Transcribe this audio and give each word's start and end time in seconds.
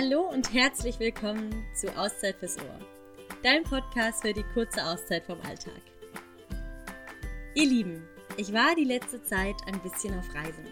Hallo 0.00 0.22
und 0.32 0.54
herzlich 0.54 0.98
willkommen 0.98 1.66
zu 1.74 1.94
Auszeit 1.94 2.36
fürs 2.36 2.56
Ohr, 2.56 2.78
dein 3.42 3.64
Podcast 3.64 4.22
für 4.22 4.32
die 4.32 4.46
kurze 4.54 4.82
Auszeit 4.82 5.26
vom 5.26 5.38
Alltag. 5.42 5.82
Ihr 7.54 7.66
Lieben, 7.66 8.02
ich 8.38 8.50
war 8.50 8.74
die 8.74 8.84
letzte 8.84 9.22
Zeit 9.24 9.56
ein 9.66 9.78
bisschen 9.82 10.18
auf 10.18 10.24
Reisen. 10.34 10.64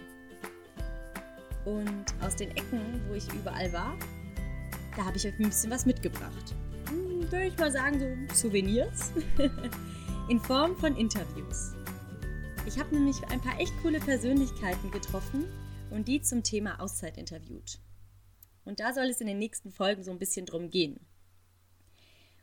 Und 1.67 2.07
aus 2.23 2.37
den 2.37 2.53
Ecken, 2.53 3.03
wo 3.07 3.15
ich 3.15 3.31
überall 3.35 3.71
war, 3.71 3.99
da 4.97 5.05
habe 5.05 5.19
ich 5.19 5.27
euch 5.27 5.39
ein 5.39 5.51
bisschen 5.51 5.71
was 5.71 5.85
mitgebracht. 5.85 6.55
Hm, 6.89 7.31
würde 7.31 7.49
ich 7.49 7.59
mal 7.59 7.71
sagen, 7.71 8.01
so 8.01 8.49
Souvenirs 8.49 9.13
in 10.31 10.41
Form 10.41 10.75
von 10.75 10.97
Interviews. 10.97 11.75
Ich 12.67 12.79
habe 12.79 12.95
nämlich 12.95 13.23
ein 13.29 13.43
paar 13.43 13.61
echt 13.61 13.75
coole 13.83 14.01
Persönlichkeiten 14.01 14.91
getroffen 14.91 15.45
und 15.91 16.09
die 16.09 16.23
zum 16.23 16.43
Thema 16.43 16.81
Auszeit 16.81 17.19
interviewt. 17.19 17.79
Und 18.69 18.81
da 18.81 18.93
soll 18.93 19.07
es 19.07 19.23
in 19.23 19.27
den 19.27 19.39
nächsten 19.39 19.73
Folgen 19.73 20.05
so 20.05 20.11
ein 20.11 20.19
bisschen 20.19 20.45
drum 20.45 20.69
gehen. 20.69 21.01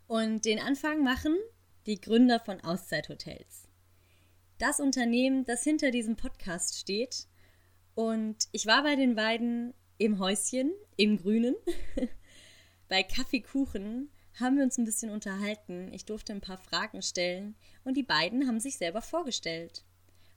Und 0.07 0.45
den 0.45 0.59
Anfang 0.59 1.03
machen 1.03 1.37
die 1.85 2.01
Gründer 2.01 2.39
von 2.39 2.59
Auszeithotels. 2.61 3.67
Das 4.57 4.79
Unternehmen, 4.79 5.45
das 5.45 5.63
hinter 5.63 5.91
diesem 5.91 6.15
Podcast 6.15 6.79
steht. 6.79 7.27
Und 7.93 8.47
ich 8.51 8.65
war 8.65 8.81
bei 8.81 8.95
den 8.95 9.13
beiden 9.13 9.75
im 9.99 10.17
Häuschen, 10.17 10.71
im 10.97 11.17
Grünen. 11.17 11.55
bei 12.87 13.03
Kaffeekuchen 13.03 14.09
haben 14.39 14.57
wir 14.57 14.63
uns 14.63 14.79
ein 14.79 14.85
bisschen 14.85 15.11
unterhalten. 15.11 15.93
Ich 15.93 16.05
durfte 16.05 16.33
ein 16.33 16.41
paar 16.41 16.57
Fragen 16.57 17.03
stellen 17.03 17.55
und 17.83 17.97
die 17.97 18.03
beiden 18.03 18.47
haben 18.47 18.59
sich 18.59 18.77
selber 18.77 19.03
vorgestellt 19.03 19.85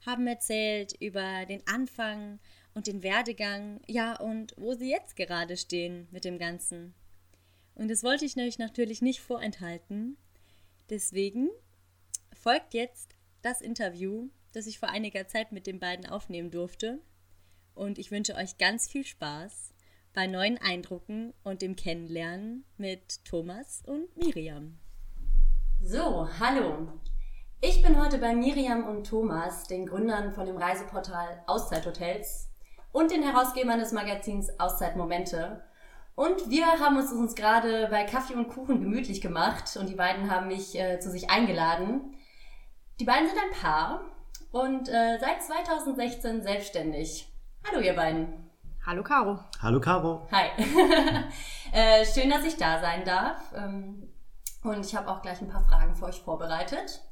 haben 0.07 0.27
erzählt 0.27 0.95
über 1.01 1.45
den 1.47 1.63
Anfang 1.67 2.39
und 2.79 2.87
den 2.87 3.03
Werdegang, 3.03 3.81
ja, 3.89 4.15
und 4.21 4.55
wo 4.57 4.73
sie 4.73 4.89
jetzt 4.89 5.17
gerade 5.17 5.57
stehen 5.57 6.07
mit 6.13 6.25
dem 6.25 6.39
Ganzen. 6.39 6.95
Und 7.75 7.89
das 7.89 8.05
wollte 8.05 8.25
ich 8.25 8.37
euch 8.37 8.57
natürlich 8.61 9.03
nicht 9.03 9.19
vorenthalten. 9.19 10.17
Deswegen 10.89 11.49
folgt 12.33 12.75
jetzt 12.75 13.17
das 13.43 13.63
Interview, 13.63 14.29
das 14.53 14.69
ich 14.69 14.79
vor 14.79 14.91
einiger 14.91 15.27
Zeit 15.27 15.51
mit 15.51 15.67
den 15.67 15.81
beiden 15.81 16.07
aufnehmen 16.07 16.53
durfte. 16.53 17.01
Und 17.75 17.99
ich 17.99 18.13
wünsche 18.13 18.37
euch 18.37 18.59
ganz 18.59 18.89
viel 18.89 19.05
Spaß 19.05 19.75
bei 20.15 20.29
neuen 20.29 20.57
Eindrücken 20.59 21.35
und 21.43 21.63
dem 21.63 21.75
Kennenlernen 21.75 22.65
mit 22.77 23.25
Thomas 23.25 23.83
und 23.87 24.17
Miriam. 24.17 24.79
So, 25.83 26.29
hallo. 26.39 26.93
Ich 27.61 27.83
bin 27.83 28.01
heute 28.01 28.19
bei 28.19 28.37
Miriam 28.37 28.87
und 28.87 29.05
Thomas, 29.05 29.65
den 29.65 29.85
Gründern 29.85 30.33
von 30.33 30.47
dem 30.47 30.57
Reiseportal 30.57 31.43
Auszeithotels 31.49 32.48
und 32.93 33.11
den 33.11 33.23
Herausgebern 33.23 33.79
des 33.79 33.93
Magazins 33.93 34.49
Auszeitmomente. 34.59 35.63
Und 36.15 36.51
wir 36.51 36.67
haben 36.67 36.97
uns, 36.97 37.13
uns 37.13 37.35
gerade 37.35 37.87
bei 37.91 38.05
Kaffee 38.05 38.35
und 38.35 38.49
Kuchen 38.49 38.81
gemütlich 38.81 39.21
gemacht 39.21 39.77
und 39.77 39.89
die 39.89 39.95
beiden 39.95 40.31
haben 40.31 40.49
mich 40.49 40.79
äh, 40.79 40.99
zu 40.99 41.11
sich 41.11 41.31
eingeladen. 41.31 42.17
Die 42.99 43.05
beiden 43.05 43.29
sind 43.29 43.39
ein 43.39 43.61
Paar 43.61 44.01
und 44.51 44.89
äh, 44.89 45.19
seit 45.21 45.43
2016 45.43 46.43
selbstständig. 46.43 47.33
Hallo 47.69 47.81
ihr 47.81 47.95
beiden. 47.95 48.51
Hallo 48.85 49.03
Caro. 49.03 49.39
Hallo 49.61 49.81
Caro. 49.81 50.27
Hi. 50.33 50.49
äh, 51.73 52.05
schön, 52.05 52.31
dass 52.31 52.45
ich 52.45 52.57
da 52.57 52.81
sein 52.81 53.05
darf. 53.05 53.41
Ähm, 53.55 54.09
und 54.65 54.85
ich 54.85 54.97
habe 54.97 55.09
auch 55.09 55.23
gleich 55.23 55.41
ein 55.41 55.49
paar 55.49 55.63
Fragen 55.63 55.95
für 55.95 56.07
euch 56.07 56.21
vorbereitet 56.21 57.03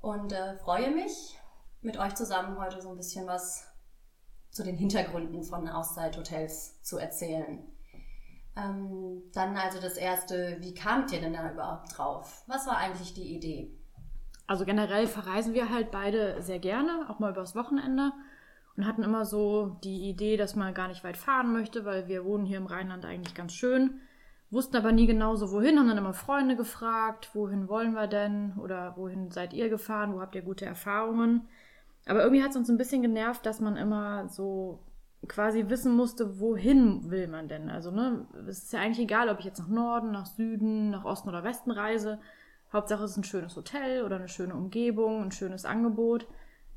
und 0.00 0.32
äh, 0.32 0.56
freue 0.58 0.90
mich, 0.90 1.38
mit 1.80 1.98
euch 1.98 2.14
zusammen 2.14 2.58
heute 2.60 2.80
so 2.80 2.90
ein 2.90 2.96
bisschen 2.96 3.26
was 3.26 3.69
zu 4.50 4.64
den 4.64 4.76
Hintergründen 4.76 5.42
von 5.42 5.68
Auszeithotels 5.68 6.82
zu 6.82 6.98
erzählen. 6.98 7.60
Ähm, 8.56 9.22
dann 9.32 9.56
also 9.56 9.80
das 9.80 9.96
erste, 9.96 10.56
wie 10.60 10.74
kamt 10.74 11.12
ihr 11.12 11.20
denn 11.20 11.32
da 11.32 11.50
überhaupt 11.52 11.96
drauf? 11.96 12.42
Was 12.46 12.66
war 12.66 12.76
eigentlich 12.76 13.14
die 13.14 13.34
Idee? 13.34 13.70
Also 14.46 14.64
generell 14.64 15.06
verreisen 15.06 15.54
wir 15.54 15.70
halt 15.70 15.92
beide 15.92 16.42
sehr 16.42 16.58
gerne, 16.58 17.06
auch 17.08 17.20
mal 17.20 17.30
übers 17.30 17.54
Wochenende 17.54 18.12
und 18.76 18.86
hatten 18.86 19.04
immer 19.04 19.24
so 19.24 19.76
die 19.84 20.08
Idee, 20.08 20.36
dass 20.36 20.56
man 20.56 20.74
gar 20.74 20.88
nicht 20.88 21.04
weit 21.04 21.16
fahren 21.16 21.52
möchte, 21.52 21.84
weil 21.84 22.08
wir 22.08 22.24
wohnen 22.24 22.46
hier 22.46 22.58
im 22.58 22.66
Rheinland 22.66 23.04
eigentlich 23.04 23.34
ganz 23.34 23.52
schön 23.52 24.00
wussten 24.50 24.76
aber 24.76 24.92
nie 24.92 25.06
genau 25.06 25.36
so 25.36 25.52
wohin, 25.52 25.78
haben 25.78 25.88
dann 25.88 25.98
immer 25.98 26.12
Freunde 26.12 26.56
gefragt, 26.56 27.30
wohin 27.34 27.68
wollen 27.68 27.92
wir 27.92 28.06
denn 28.06 28.54
oder 28.58 28.96
wohin 28.96 29.30
seid 29.30 29.52
ihr 29.52 29.68
gefahren, 29.68 30.14
wo 30.14 30.20
habt 30.20 30.34
ihr 30.34 30.42
gute 30.42 30.66
Erfahrungen. 30.66 31.48
Aber 32.06 32.22
irgendwie 32.22 32.42
hat 32.42 32.50
es 32.50 32.56
uns 32.56 32.70
ein 32.70 32.78
bisschen 32.78 33.02
genervt, 33.02 33.44
dass 33.46 33.60
man 33.60 33.76
immer 33.76 34.28
so 34.28 34.80
quasi 35.28 35.68
wissen 35.68 35.94
musste, 35.94 36.40
wohin 36.40 37.10
will 37.10 37.28
man 37.28 37.48
denn. 37.48 37.70
Also, 37.70 37.90
ne, 37.90 38.26
es 38.48 38.64
ist 38.64 38.72
ja 38.72 38.80
eigentlich 38.80 39.00
egal, 39.00 39.28
ob 39.28 39.38
ich 39.38 39.44
jetzt 39.44 39.58
nach 39.58 39.68
Norden, 39.68 40.10
nach 40.10 40.26
Süden, 40.26 40.90
nach 40.90 41.04
Osten 41.04 41.28
oder 41.28 41.44
Westen 41.44 41.70
reise. 41.70 42.18
Hauptsache 42.72 43.04
es 43.04 43.12
ist 43.12 43.16
ein 43.18 43.24
schönes 43.24 43.56
Hotel 43.56 44.04
oder 44.04 44.16
eine 44.16 44.28
schöne 44.28 44.54
Umgebung, 44.54 45.22
ein 45.22 45.32
schönes 45.32 45.64
Angebot. 45.64 46.26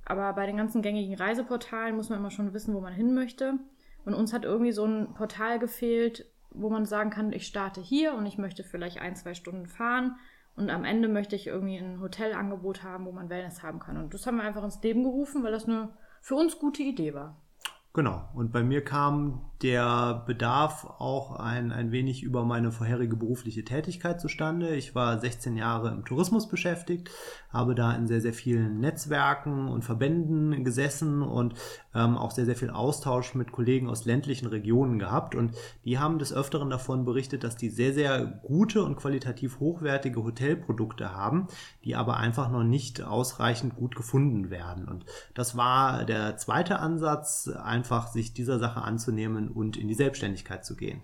Aber 0.06 0.34
bei 0.34 0.46
den 0.46 0.58
ganzen 0.58 0.82
gängigen 0.82 1.16
Reiseportalen 1.16 1.96
muss 1.96 2.10
man 2.10 2.20
immer 2.20 2.32
schon 2.32 2.54
wissen, 2.54 2.74
wo 2.74 2.82
man 2.82 2.94
hin 2.94 3.14
möchte. 3.14 3.60
Und 4.06 4.14
uns 4.14 4.34
hat 4.34 4.44
irgendwie 4.44 4.74
so 4.74 4.86
ein 4.86 5.14
Portal 5.14 5.60
gefehlt, 5.60 6.26
wo 6.50 6.70
man 6.70 6.86
sagen 6.86 7.10
kann, 7.10 7.32
ich 7.32 7.48
starte 7.48 7.80
hier 7.80 8.14
und 8.14 8.26
ich 8.26 8.38
möchte 8.38 8.64
vielleicht 8.64 9.00
ein, 9.00 9.16
zwei 9.16 9.34
Stunden 9.34 9.68
fahren 9.68 10.18
und 10.56 10.70
am 10.70 10.86
Ende 10.86 11.08
möchte 11.08 11.36
ich 11.36 11.48
irgendwie 11.48 11.78
ein 11.78 12.00
Hotelangebot 12.00 12.84
haben, 12.84 13.06
wo 13.06 13.12
man 13.12 13.30
Wellness 13.30 13.64
haben 13.64 13.80
kann. 13.80 13.98
Und 13.98 14.14
das 14.14 14.28
haben 14.28 14.38
wir 14.38 14.44
einfach 14.44 14.64
ins 14.64 14.82
Leben 14.84 15.04
gerufen, 15.04 15.44
weil 15.44 15.52
das 15.52 15.66
eine 15.66 15.90
für 16.22 16.36
uns 16.36 16.60
gute 16.60 16.84
Idee 16.84 17.14
war. 17.14 17.43
Genau. 17.94 18.28
Und 18.34 18.52
bei 18.52 18.64
mir 18.64 18.84
kam 18.84 19.42
der 19.64 20.24
Bedarf 20.28 20.86
auch 21.00 21.40
ein, 21.40 21.72
ein 21.72 21.92
wenig 21.94 22.22
über 22.22 22.44
meine 22.44 22.72
vorherige 22.72 23.16
berufliche 23.16 23.64
Tätigkeit 23.64 24.20
zustande. 24.20 24.76
Ich 24.76 24.94
war 24.94 25.18
16 25.18 25.56
Jahre 25.56 25.90
im 25.90 26.04
Tourismus 26.04 26.50
beschäftigt, 26.50 27.10
habe 27.50 27.74
da 27.74 27.94
in 27.94 28.08
sehr, 28.08 28.20
sehr 28.20 28.34
vielen 28.34 28.82
Netzwerken 28.82 29.70
und 29.70 29.86
Verbänden 29.86 30.66
gesessen 30.66 31.22
und 31.22 31.54
ähm, 31.96 32.18
auch 32.18 32.32
sehr, 32.32 32.46
sehr 32.46 32.58
viel 32.58 32.72
Austausch 32.72 33.36
mit 33.36 33.54
Kollegen 33.54 33.90
aus 33.90 34.04
ländlichen 34.04 34.48
Regionen 34.48 35.00
gehabt. 35.00 35.34
Und 35.34 35.56
die 35.86 35.98
haben 35.98 36.20
des 36.20 36.34
Öfteren 36.34 36.70
davon 36.70 37.06
berichtet, 37.06 37.46
dass 37.46 37.56
die 37.56 37.70
sehr, 37.70 37.94
sehr 37.94 38.26
gute 38.26 38.84
und 38.84 38.98
qualitativ 38.98 39.62
hochwertige 39.62 40.24
Hotelprodukte 40.24 41.16
haben, 41.16 41.48
die 41.86 41.96
aber 41.96 42.18
einfach 42.18 42.52
noch 42.52 42.64
nicht 42.64 43.02
ausreichend 43.02 43.78
gut 43.78 43.96
gefunden 43.96 44.50
werden. 44.50 44.90
Und 44.90 45.06
das 45.36 45.56
war 45.56 46.04
der 46.04 46.36
zweite 46.36 46.80
Ansatz, 46.80 47.50
einfach 47.84 48.08
sich 48.08 48.34
dieser 48.34 48.60
Sache 48.60 48.82
anzunehmen 48.82 49.50
und 49.50 49.76
in 49.76 49.90
die 49.90 49.94
Selbstständigkeit 49.94 50.66
zu 50.66 50.78
gehen. 50.78 51.02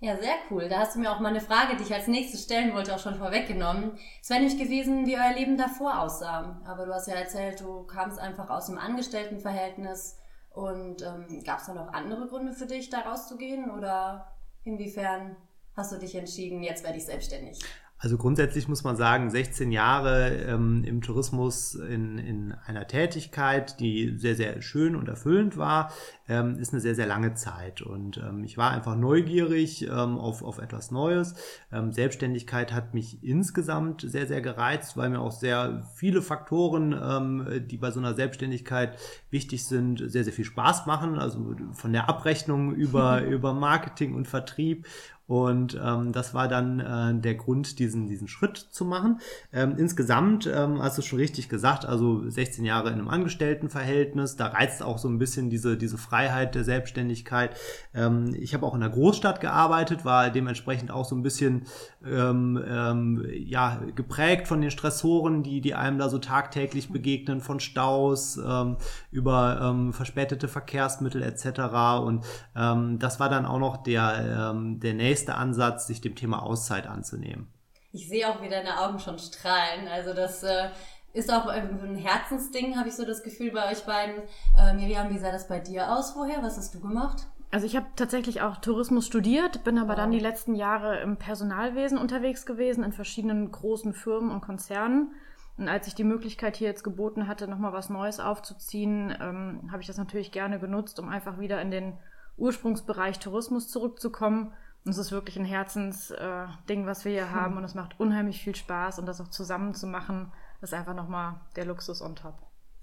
Ja, 0.00 0.16
sehr 0.16 0.34
cool. 0.50 0.68
Da 0.68 0.80
hast 0.80 0.96
du 0.96 0.98
mir 0.98 1.12
auch 1.12 1.20
mal 1.20 1.28
eine 1.28 1.40
Frage, 1.40 1.76
die 1.76 1.84
ich 1.84 1.94
als 1.94 2.08
nächstes 2.08 2.42
stellen 2.42 2.74
wollte, 2.74 2.92
auch 2.92 2.98
schon 2.98 3.14
vorweggenommen. 3.14 3.92
Es 4.20 4.30
wäre 4.30 4.40
nämlich 4.40 4.58
gewesen, 4.60 5.06
wie 5.06 5.16
euer 5.16 5.32
Leben 5.32 5.56
davor 5.56 6.00
aussah. 6.00 6.60
Aber 6.64 6.86
du 6.86 6.92
hast 6.92 7.06
ja 7.06 7.14
erzählt, 7.14 7.60
du 7.60 7.84
kamst 7.84 8.18
einfach 8.18 8.50
aus 8.50 8.66
dem 8.66 8.78
Angestelltenverhältnis. 8.78 10.18
Und 10.50 11.02
ähm, 11.02 11.44
gab 11.44 11.60
es 11.60 11.66
da 11.66 11.74
noch 11.74 11.92
andere 11.92 12.26
Gründe 12.26 12.52
für 12.52 12.66
dich, 12.66 12.90
da 12.90 12.98
rauszugehen? 13.02 13.70
Oder 13.70 14.32
inwiefern 14.64 15.36
hast 15.76 15.92
du 15.92 15.98
dich 15.98 16.16
entschieden, 16.16 16.64
jetzt 16.64 16.82
werde 16.82 16.98
ich 16.98 17.04
selbstständig? 17.04 17.60
Also 18.02 18.18
grundsätzlich 18.18 18.66
muss 18.66 18.82
man 18.82 18.96
sagen, 18.96 19.30
16 19.30 19.70
Jahre 19.70 20.34
ähm, 20.48 20.82
im 20.82 21.02
Tourismus 21.02 21.76
in, 21.76 22.18
in 22.18 22.52
einer 22.66 22.88
Tätigkeit, 22.88 23.78
die 23.78 24.18
sehr, 24.18 24.34
sehr 24.34 24.60
schön 24.60 24.96
und 24.96 25.08
erfüllend 25.08 25.56
war, 25.56 25.92
ähm, 26.26 26.58
ist 26.58 26.72
eine 26.72 26.80
sehr, 26.80 26.96
sehr 26.96 27.06
lange 27.06 27.34
Zeit. 27.34 27.80
Und 27.80 28.16
ähm, 28.16 28.42
ich 28.42 28.58
war 28.58 28.72
einfach 28.72 28.96
neugierig 28.96 29.82
ähm, 29.82 30.18
auf, 30.18 30.42
auf 30.42 30.58
etwas 30.58 30.90
Neues. 30.90 31.36
Ähm, 31.70 31.92
Selbstständigkeit 31.92 32.72
hat 32.72 32.92
mich 32.92 33.22
insgesamt 33.22 34.00
sehr, 34.00 34.26
sehr 34.26 34.40
gereizt, 34.40 34.96
weil 34.96 35.08
mir 35.08 35.20
auch 35.20 35.30
sehr 35.30 35.88
viele 35.94 36.22
Faktoren, 36.22 37.00
ähm, 37.00 37.68
die 37.68 37.76
bei 37.76 37.92
so 37.92 38.00
einer 38.00 38.14
Selbstständigkeit 38.14 38.98
wichtig 39.30 39.64
sind, 39.64 40.02
sehr, 40.10 40.24
sehr 40.24 40.32
viel 40.32 40.44
Spaß 40.44 40.86
machen. 40.86 41.20
Also 41.20 41.54
von 41.70 41.92
der 41.92 42.08
Abrechnung 42.08 42.74
über, 42.74 43.22
über 43.26 43.54
Marketing 43.54 44.16
und 44.16 44.26
Vertrieb 44.26 44.88
und 45.26 45.80
ähm, 45.82 46.12
das 46.12 46.34
war 46.34 46.46
dann 46.46 46.80
äh, 46.80 47.20
der 47.20 47.36
Grund, 47.36 47.78
diesen, 47.78 48.06
diesen 48.06 48.28
Schritt 48.28 48.56
zu 48.58 48.84
machen. 48.84 49.20
Ähm, 49.52 49.76
insgesamt 49.78 50.46
ähm, 50.46 50.82
hast 50.82 50.98
du 50.98 51.02
schon 51.02 51.20
richtig 51.20 51.48
gesagt, 51.48 51.86
also 51.86 52.28
16 52.28 52.66
Jahre 52.66 52.88
in 52.88 52.94
einem 52.98 53.08
Angestelltenverhältnis, 53.08 54.36
da 54.36 54.48
reizt 54.48 54.82
auch 54.82 54.98
so 54.98 55.08
ein 55.08 55.18
bisschen 55.18 55.48
diese, 55.48 55.78
diese 55.78 55.96
Freiheit 55.96 56.54
der 56.54 56.64
Selbstständigkeit. 56.64 57.56
Ähm, 57.94 58.34
ich 58.38 58.52
habe 58.52 58.66
auch 58.66 58.74
in 58.74 58.80
der 58.80 58.90
Großstadt 58.90 59.40
gearbeitet, 59.40 60.04
war 60.04 60.28
dementsprechend 60.28 60.90
auch 60.90 61.06
so 61.06 61.16
ein 61.16 61.22
bisschen 61.22 61.62
ähm, 62.04 62.62
ähm, 62.68 63.26
ja, 63.32 63.80
geprägt 63.94 64.48
von 64.48 64.60
den 64.60 64.70
Stressoren, 64.70 65.42
die, 65.42 65.62
die 65.62 65.74
einem 65.74 65.98
da 65.98 66.10
so 66.10 66.18
tagtäglich 66.18 66.90
begegnen, 66.90 67.40
von 67.40 67.58
Staus 67.58 68.36
ähm, 68.36 68.76
über 69.10 69.60
ähm, 69.62 69.94
verspätete 69.94 70.48
Verkehrsmittel 70.48 71.22
etc. 71.22 71.60
Und 72.04 72.26
ähm, 72.54 72.98
das 72.98 73.18
war 73.18 73.30
dann 73.30 73.46
auch 73.46 73.58
noch 73.58 73.78
der, 73.78 74.50
ähm, 74.52 74.78
der 74.78 74.92
nächste 74.92 75.21
nächste 75.22 75.34
Ansatz, 75.36 75.86
sich 75.86 76.00
dem 76.00 76.16
Thema 76.16 76.42
Auszeit 76.42 76.86
anzunehmen. 76.86 77.46
Ich 77.92 78.08
sehe 78.08 78.28
auch, 78.28 78.42
wie 78.42 78.48
deine 78.48 78.80
Augen 78.80 78.98
schon 78.98 79.18
strahlen. 79.18 79.86
Also 79.86 80.14
das 80.14 80.42
äh, 80.42 80.70
ist 81.12 81.32
auch 81.32 81.46
ein 81.46 81.94
Herzensding, 81.94 82.76
habe 82.76 82.88
ich 82.88 82.96
so 82.96 83.04
das 83.04 83.22
Gefühl 83.22 83.52
bei 83.52 83.70
euch 83.70 83.84
beiden. 83.84 84.22
Äh, 84.58 84.74
Miriam, 84.74 85.10
wie 85.10 85.18
sah 85.18 85.30
das 85.30 85.46
bei 85.46 85.60
dir 85.60 85.92
aus 85.92 86.12
vorher? 86.12 86.42
Was 86.42 86.56
hast 86.56 86.74
du 86.74 86.80
gemacht? 86.80 87.26
Also 87.52 87.66
ich 87.66 87.76
habe 87.76 87.86
tatsächlich 87.94 88.40
auch 88.40 88.56
Tourismus 88.56 89.06
studiert, 89.06 89.62
bin 89.62 89.78
aber 89.78 89.90
wow. 89.90 89.96
dann 89.96 90.10
die 90.10 90.18
letzten 90.18 90.54
Jahre 90.54 91.00
im 91.00 91.18
Personalwesen 91.18 91.98
unterwegs 91.98 92.46
gewesen, 92.46 92.82
in 92.82 92.92
verschiedenen 92.92 93.52
großen 93.52 93.92
Firmen 93.92 94.30
und 94.30 94.40
Konzernen. 94.40 95.12
Und 95.58 95.68
als 95.68 95.86
ich 95.86 95.94
die 95.94 96.02
Möglichkeit 96.02 96.56
hier 96.56 96.68
jetzt 96.68 96.82
geboten 96.82 97.28
hatte, 97.28 97.46
nochmal 97.46 97.74
was 97.74 97.90
Neues 97.90 98.18
aufzuziehen, 98.18 99.14
ähm, 99.20 99.68
habe 99.70 99.82
ich 99.82 99.86
das 99.86 99.98
natürlich 99.98 100.32
gerne 100.32 100.58
genutzt, 100.58 100.98
um 100.98 101.10
einfach 101.10 101.38
wieder 101.38 101.60
in 101.60 101.70
den 101.70 101.98
Ursprungsbereich 102.38 103.18
Tourismus 103.18 103.68
zurückzukommen. 103.68 104.54
Und 104.84 104.90
es 104.90 104.98
ist 104.98 105.12
wirklich 105.12 105.36
ein 105.36 105.44
Herzensding, 105.44 106.84
äh, 106.84 106.86
was 106.86 107.04
wir 107.04 107.12
hier 107.12 107.30
hm. 107.30 107.34
haben. 107.34 107.56
Und 107.56 107.64
es 107.64 107.74
macht 107.74 107.98
unheimlich 108.00 108.42
viel 108.42 108.56
Spaß. 108.56 108.98
Und 108.98 109.06
das 109.06 109.20
auch 109.20 109.28
zusammen 109.28 109.74
zu 109.74 109.86
machen, 109.86 110.32
ist 110.60 110.74
einfach 110.74 110.94
nochmal 110.94 111.40
der 111.56 111.66
Luxus 111.66 112.02
on 112.02 112.16
top. 112.16 112.34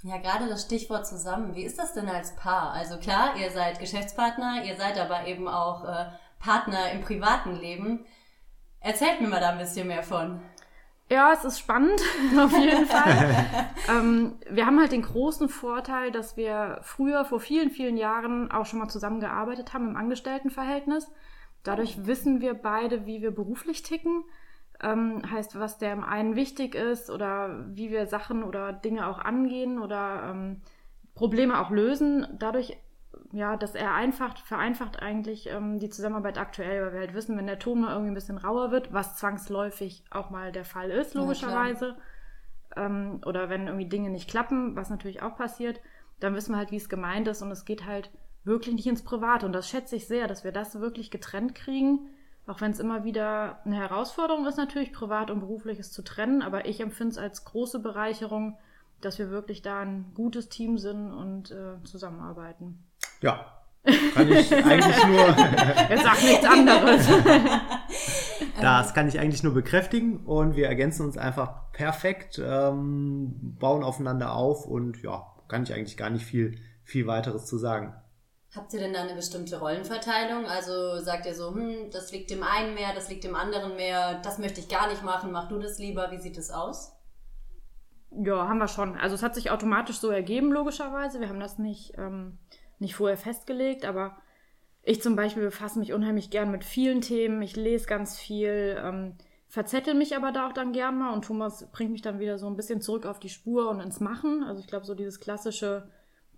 Ja, 0.04 0.18
gerade 0.18 0.48
das 0.48 0.63
Stichwort 0.63 1.06
zusammen. 1.06 1.56
Wie 1.56 1.63
ist 1.63 1.78
das 1.78 1.94
denn 1.94 2.07
als 2.07 2.36
Paar? 2.36 2.72
Also 2.72 2.98
klar, 2.98 3.36
ihr 3.36 3.51
seid 3.51 3.80
Geschäftspartner, 3.80 4.63
ihr 4.63 4.78
seid 4.78 4.98
aber 4.98 5.28
eben 5.28 5.50
auch 5.50 5.84
äh, 5.84 6.06
Partner 6.40 6.92
im 6.92 7.01
privaten 7.01 7.56
Leben. 7.57 8.06
Erzählt 8.80 9.19
mir 9.19 9.28
mal 9.28 9.42
da 9.42 9.50
ein 9.50 9.57
bisschen 9.57 9.88
mehr 9.88 10.04
von. 10.04 10.42
Ja, 11.10 11.34
es 11.34 11.44
ist 11.44 11.60
spannend, 11.60 12.00
auf 12.40 12.52
jeden 12.57 12.86
Fall. 12.86 13.45
ähm, 13.90 14.38
wir 14.50 14.66
haben 14.66 14.80
halt 14.80 14.94
den 14.94 15.02
großen 15.02 15.50
Vorteil, 15.50 16.12
dass 16.12 16.38
wir 16.38 16.80
früher, 16.81 17.25
vor 17.25 17.42
vielen, 17.42 17.72
vielen 17.72 17.98
Jahren, 17.98 18.52
auch 18.52 18.66
schon 18.66 18.80
mal 18.80 18.90
zusammengearbeitet 18.90 19.74
haben 19.74 19.90
im 19.90 19.98
Angestelltenverhältnis. 19.98 21.12
Dadurch 21.64 22.06
wissen 22.06 22.42
wir 22.42 22.54
beide, 22.54 23.06
wie 23.06 23.22
wir 23.22 23.32
beruflich 23.32 23.84
ticken 23.84 24.24
ähm, 24.82 25.22
heißt, 25.30 25.60
was 25.60 25.78
dem 25.78 26.04
einen 26.04 26.36
wichtig 26.36 26.76
ist 26.76 27.10
oder 27.10 27.66
wie 27.68 27.90
wir 27.90 28.08
Sachen 28.08 28.44
oder 28.44 28.72
Dinge 28.72 29.08
auch 29.08 29.20
angehen 29.20 29.80
oder 29.80 30.30
ähm, 30.32 30.62
Probleme 31.16 31.60
auch 31.60 31.70
lösen. 31.70 32.28
Dadurch, 32.40 32.78
ja, 33.34 33.58
dass 33.58 33.76
er 33.76 33.94
einfach, 33.94 34.38
vereinfacht 34.38 35.02
eigentlich 35.02 35.50
ähm, 35.50 35.80
die 35.80 35.90
Zusammenarbeit 35.90 36.38
aktuell, 36.38 36.86
weil 36.86 36.94
wir 36.94 37.00
halt 37.02 37.14
wissen, 37.14 37.38
wenn 37.38 37.48
der 37.48 37.60
Ton 37.60 37.82
mal 37.82 37.92
irgendwie 37.92 38.12
ein 38.12 38.16
bisschen 38.16 38.38
rauer 38.38 38.72
wird, 38.72 38.94
was 38.94 39.18
zwangsläufig 39.18 40.04
auch 40.12 40.30
mal 40.30 40.52
der 40.52 40.66
Fall 40.66 40.90
ist, 40.92 41.14
logischerweise, 41.14 41.98
ja, 42.76 42.86
ähm, 42.86 43.20
oder 43.26 43.50
wenn 43.50 43.68
irgendwie 43.68 43.90
Dinge 43.90 44.10
nicht 44.10 44.30
klappen, 44.30 44.78
was 44.78 44.90
natürlich 44.90 45.22
auch 45.22 45.36
passiert, 45.36 45.82
dann 46.22 46.36
wissen 46.36 46.54
wir 46.54 46.58
halt, 46.58 46.72
wie 46.72 46.78
es 46.78 46.90
gemeint 46.90 47.28
ist 47.28 47.42
und 47.42 47.52
es 47.52 47.66
geht 47.66 47.86
halt 47.86 48.12
wirklich 48.44 48.76
nicht 48.76 48.88
ins 48.88 49.04
Private. 49.04 49.46
Und 49.46 49.54
das 49.54 49.70
schätze 49.70 49.96
ich 49.96 50.08
sehr, 50.08 50.28
dass 50.28 50.44
wir 50.44 50.52
das 50.52 50.80
wirklich 50.80 51.12
getrennt 51.12 51.56
kriegen 51.56 52.10
auch 52.50 52.62
wenn 52.62 52.72
es 52.72 52.80
immer 52.80 53.04
wieder 53.04 53.60
eine 53.64 53.76
Herausforderung 53.76 54.48
ist, 54.48 54.58
natürlich 54.58 54.92
privat 54.92 55.30
und 55.30 55.40
berufliches 55.40 55.92
zu 55.92 56.02
trennen, 56.02 56.42
aber 56.42 56.66
ich 56.66 56.82
empfinde 56.82 57.12
es 57.12 57.18
als 57.20 57.46
große 57.46 57.80
Bereicherung, 57.80 58.58
dass 59.02 59.20
wir 59.20 59.30
wirklich 59.30 59.62
da 59.62 59.82
ein 59.82 60.12
gutes 60.16 60.50
Team 60.50 60.80
sind 60.80 61.14
und 61.14 61.52
äh, 61.52 61.82
zusammenarbeiten. 61.84 62.84
Ja, 63.22 63.46
kann 64.16 64.32
ich 64.32 64.52
eigentlich 64.52 65.06
nur. 65.06 65.20
er 65.90 65.98
sagt 66.00 66.24
nichts 66.24 66.46
anderes. 66.46 67.08
das 68.62 68.96
kann 68.96 69.08
ich 69.08 69.20
eigentlich 69.20 69.44
nur 69.44 69.54
bekräftigen 69.54 70.26
und 70.26 70.56
wir 70.56 70.68
ergänzen 70.68 71.06
uns 71.06 71.20
einfach 71.20 71.72
perfekt, 71.72 72.42
ähm, 72.44 73.56
bauen 73.60 73.84
aufeinander 73.84 74.34
auf 74.34 74.66
und 74.66 75.04
ja, 75.04 75.24
kann 75.48 75.64
ich 75.64 75.74
eigentlich 75.76 75.98
gar 75.98 76.10
nicht 76.10 76.26
viel, 76.26 76.58
viel 76.84 77.06
weiteres 77.06 77.46
zu 77.46 77.60
sagen. 77.60 77.94
Habt 78.56 78.74
ihr 78.74 78.80
denn 78.80 78.94
da 78.94 79.04
eine 79.04 79.13
bestimmte 79.13 79.60
Rollenverteilung? 79.60 80.46
Also 80.46 81.00
sagt 81.00 81.28
ihr 81.28 81.36
so, 81.36 81.54
hm, 81.54 81.92
das 81.92 82.12
liegt 82.12 82.31
dem 82.31 82.42
einen 82.42 82.74
mehr, 82.74 82.94
das 82.96 83.10
liegt 83.10 83.24
dem 83.24 83.36
anderen 83.36 83.75
mehr, 83.75 84.19
das 84.24 84.40
möchte 84.40 84.60
ich 84.60 84.69
gar 84.69 84.90
nicht 84.90 85.04
machen, 85.04 85.31
mach 85.31 85.48
du 85.50 85.60
das 85.60 85.78
lieber, 85.78 86.12
wie 86.12 86.18
sieht 86.18 86.38
es 86.38 86.50
aus? 86.50 86.94
Ja, 88.12 88.48
haben 88.48 88.57
wir 88.57 88.68
schon. 88.68 88.98
Also 88.98 89.13
es 89.13 89.22
hat 89.22 89.36
sich 89.36 89.51
automatisch 89.51 90.00
so 90.00 90.10
ergeben, 90.10 90.51
logischerweise. 90.51 91.19
Wir 91.19 91.30
haben 91.30 91.40
das 91.40 91.60
nicht, 91.60 91.94
ähm, 92.00 92.40
nicht 92.80 92.96
vorher 92.96 93.18
festgelegt, 93.18 93.86
aber 93.86 94.18
ich 94.81 95.02
zum 95.04 95.16
Beispiel 95.16 95.44
befasse 95.44 95.78
mich 95.78 95.94
unheimlich 95.94 96.31
gern 96.31 96.50
mit 96.50 96.63
vielen 96.63 97.02
Themen. 97.02 97.44
Ich 97.44 97.56
lese 97.56 97.86
ganz 97.86 98.18
viel, 98.18 98.81
ähm, 98.84 99.16
verzettel 99.48 99.94
mich 99.94 100.16
aber 100.16 100.31
da 100.31 100.48
auch 100.48 100.54
dann 100.54 100.74
gern 100.74 100.98
mal 100.98 101.13
und 101.13 101.25
Thomas 101.25 101.69
bringt 101.72 101.92
mich 101.92 102.02
dann 102.02 102.19
wieder 102.19 102.40
so 102.40 102.48
ein 102.48 102.56
bisschen 102.56 102.81
zurück 102.81 103.06
auf 103.06 103.19
die 103.19 103.30
Spur 103.30 103.69
und 103.69 103.80
ins 103.80 104.00
Machen. 104.00 104.44
Also 104.44 104.60
ich 104.60 104.68
glaube, 104.68 104.86
so 104.88 104.95
dieses 104.95 105.19
klassische 105.19 105.88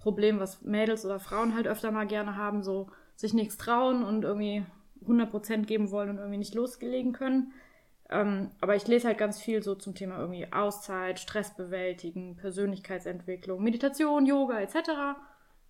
Problem, 0.01 0.39
was 0.39 0.61
Mädels 0.61 1.05
oder 1.05 1.19
Frauen 1.19 1.55
halt 1.55 1.67
öfter 1.67 1.91
mal 1.91 2.07
gerne 2.07 2.35
haben, 2.35 2.63
so 2.63 2.87
sich 3.15 3.33
nichts 3.33 3.57
trauen 3.57 4.03
und 4.03 4.23
irgendwie 4.23 4.65
100% 5.05 5.65
geben 5.65 5.91
wollen 5.91 6.09
und 6.09 6.17
irgendwie 6.17 6.37
nicht 6.37 6.55
losgelegen 6.55 7.13
können. 7.13 7.53
Ähm, 8.09 8.51
aber 8.59 8.75
ich 8.75 8.87
lese 8.87 9.07
halt 9.07 9.17
ganz 9.17 9.39
viel 9.39 9.63
so 9.63 9.75
zum 9.75 9.95
Thema 9.95 10.19
irgendwie 10.19 10.51
Auszeit, 10.51 11.19
Stress 11.19 11.55
bewältigen, 11.55 12.35
Persönlichkeitsentwicklung, 12.35 13.63
Meditation, 13.63 14.25
Yoga 14.25 14.59
etc. 14.59 14.75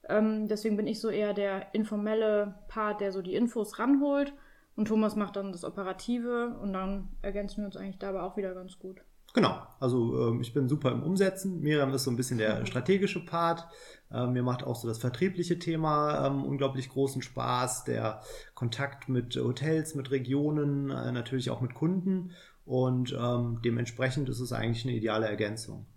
Ähm, 0.09 0.47
deswegen 0.47 0.77
bin 0.77 0.87
ich 0.87 0.99
so 0.99 1.09
eher 1.09 1.33
der 1.33 1.73
informelle 1.73 2.55
Part, 2.67 3.01
der 3.01 3.11
so 3.11 3.21
die 3.21 3.35
Infos 3.35 3.77
ranholt. 3.79 4.33
Und 4.75 4.87
Thomas 4.87 5.15
macht 5.15 5.35
dann 5.35 5.51
das 5.51 5.63
Operative 5.65 6.57
und 6.61 6.73
dann 6.73 7.09
ergänzen 7.21 7.57
wir 7.57 7.65
uns 7.65 7.77
eigentlich 7.77 7.99
dabei 7.99 8.21
auch 8.21 8.37
wieder 8.37 8.53
ganz 8.53 8.79
gut. 8.79 9.01
Genau, 9.33 9.61
also 9.79 10.27
ähm, 10.27 10.41
ich 10.41 10.53
bin 10.53 10.67
super 10.67 10.91
im 10.91 11.03
Umsetzen. 11.03 11.61
Miriam 11.61 11.93
ist 11.93 12.03
so 12.03 12.11
ein 12.11 12.17
bisschen 12.17 12.37
der 12.37 12.65
strategische 12.65 13.25
Part. 13.25 13.65
Ähm, 14.11 14.33
mir 14.33 14.43
macht 14.43 14.63
auch 14.63 14.75
so 14.75 14.87
das 14.87 14.97
vertriebliche 14.97 15.57
Thema 15.57 16.27
ähm, 16.27 16.43
unglaublich 16.43 16.89
großen 16.89 17.21
Spaß. 17.21 17.85
Der 17.85 18.21
Kontakt 18.55 19.07
mit 19.07 19.37
Hotels, 19.37 19.95
mit 19.95 20.11
Regionen, 20.11 20.89
äh, 20.89 21.11
natürlich 21.13 21.49
auch 21.49 21.61
mit 21.61 21.73
Kunden. 21.73 22.31
Und 22.65 23.17
ähm, 23.17 23.61
dementsprechend 23.63 24.27
ist 24.27 24.39
es 24.39 24.51
eigentlich 24.51 24.85
eine 24.85 24.95
ideale 24.95 25.27
Ergänzung. 25.27 25.87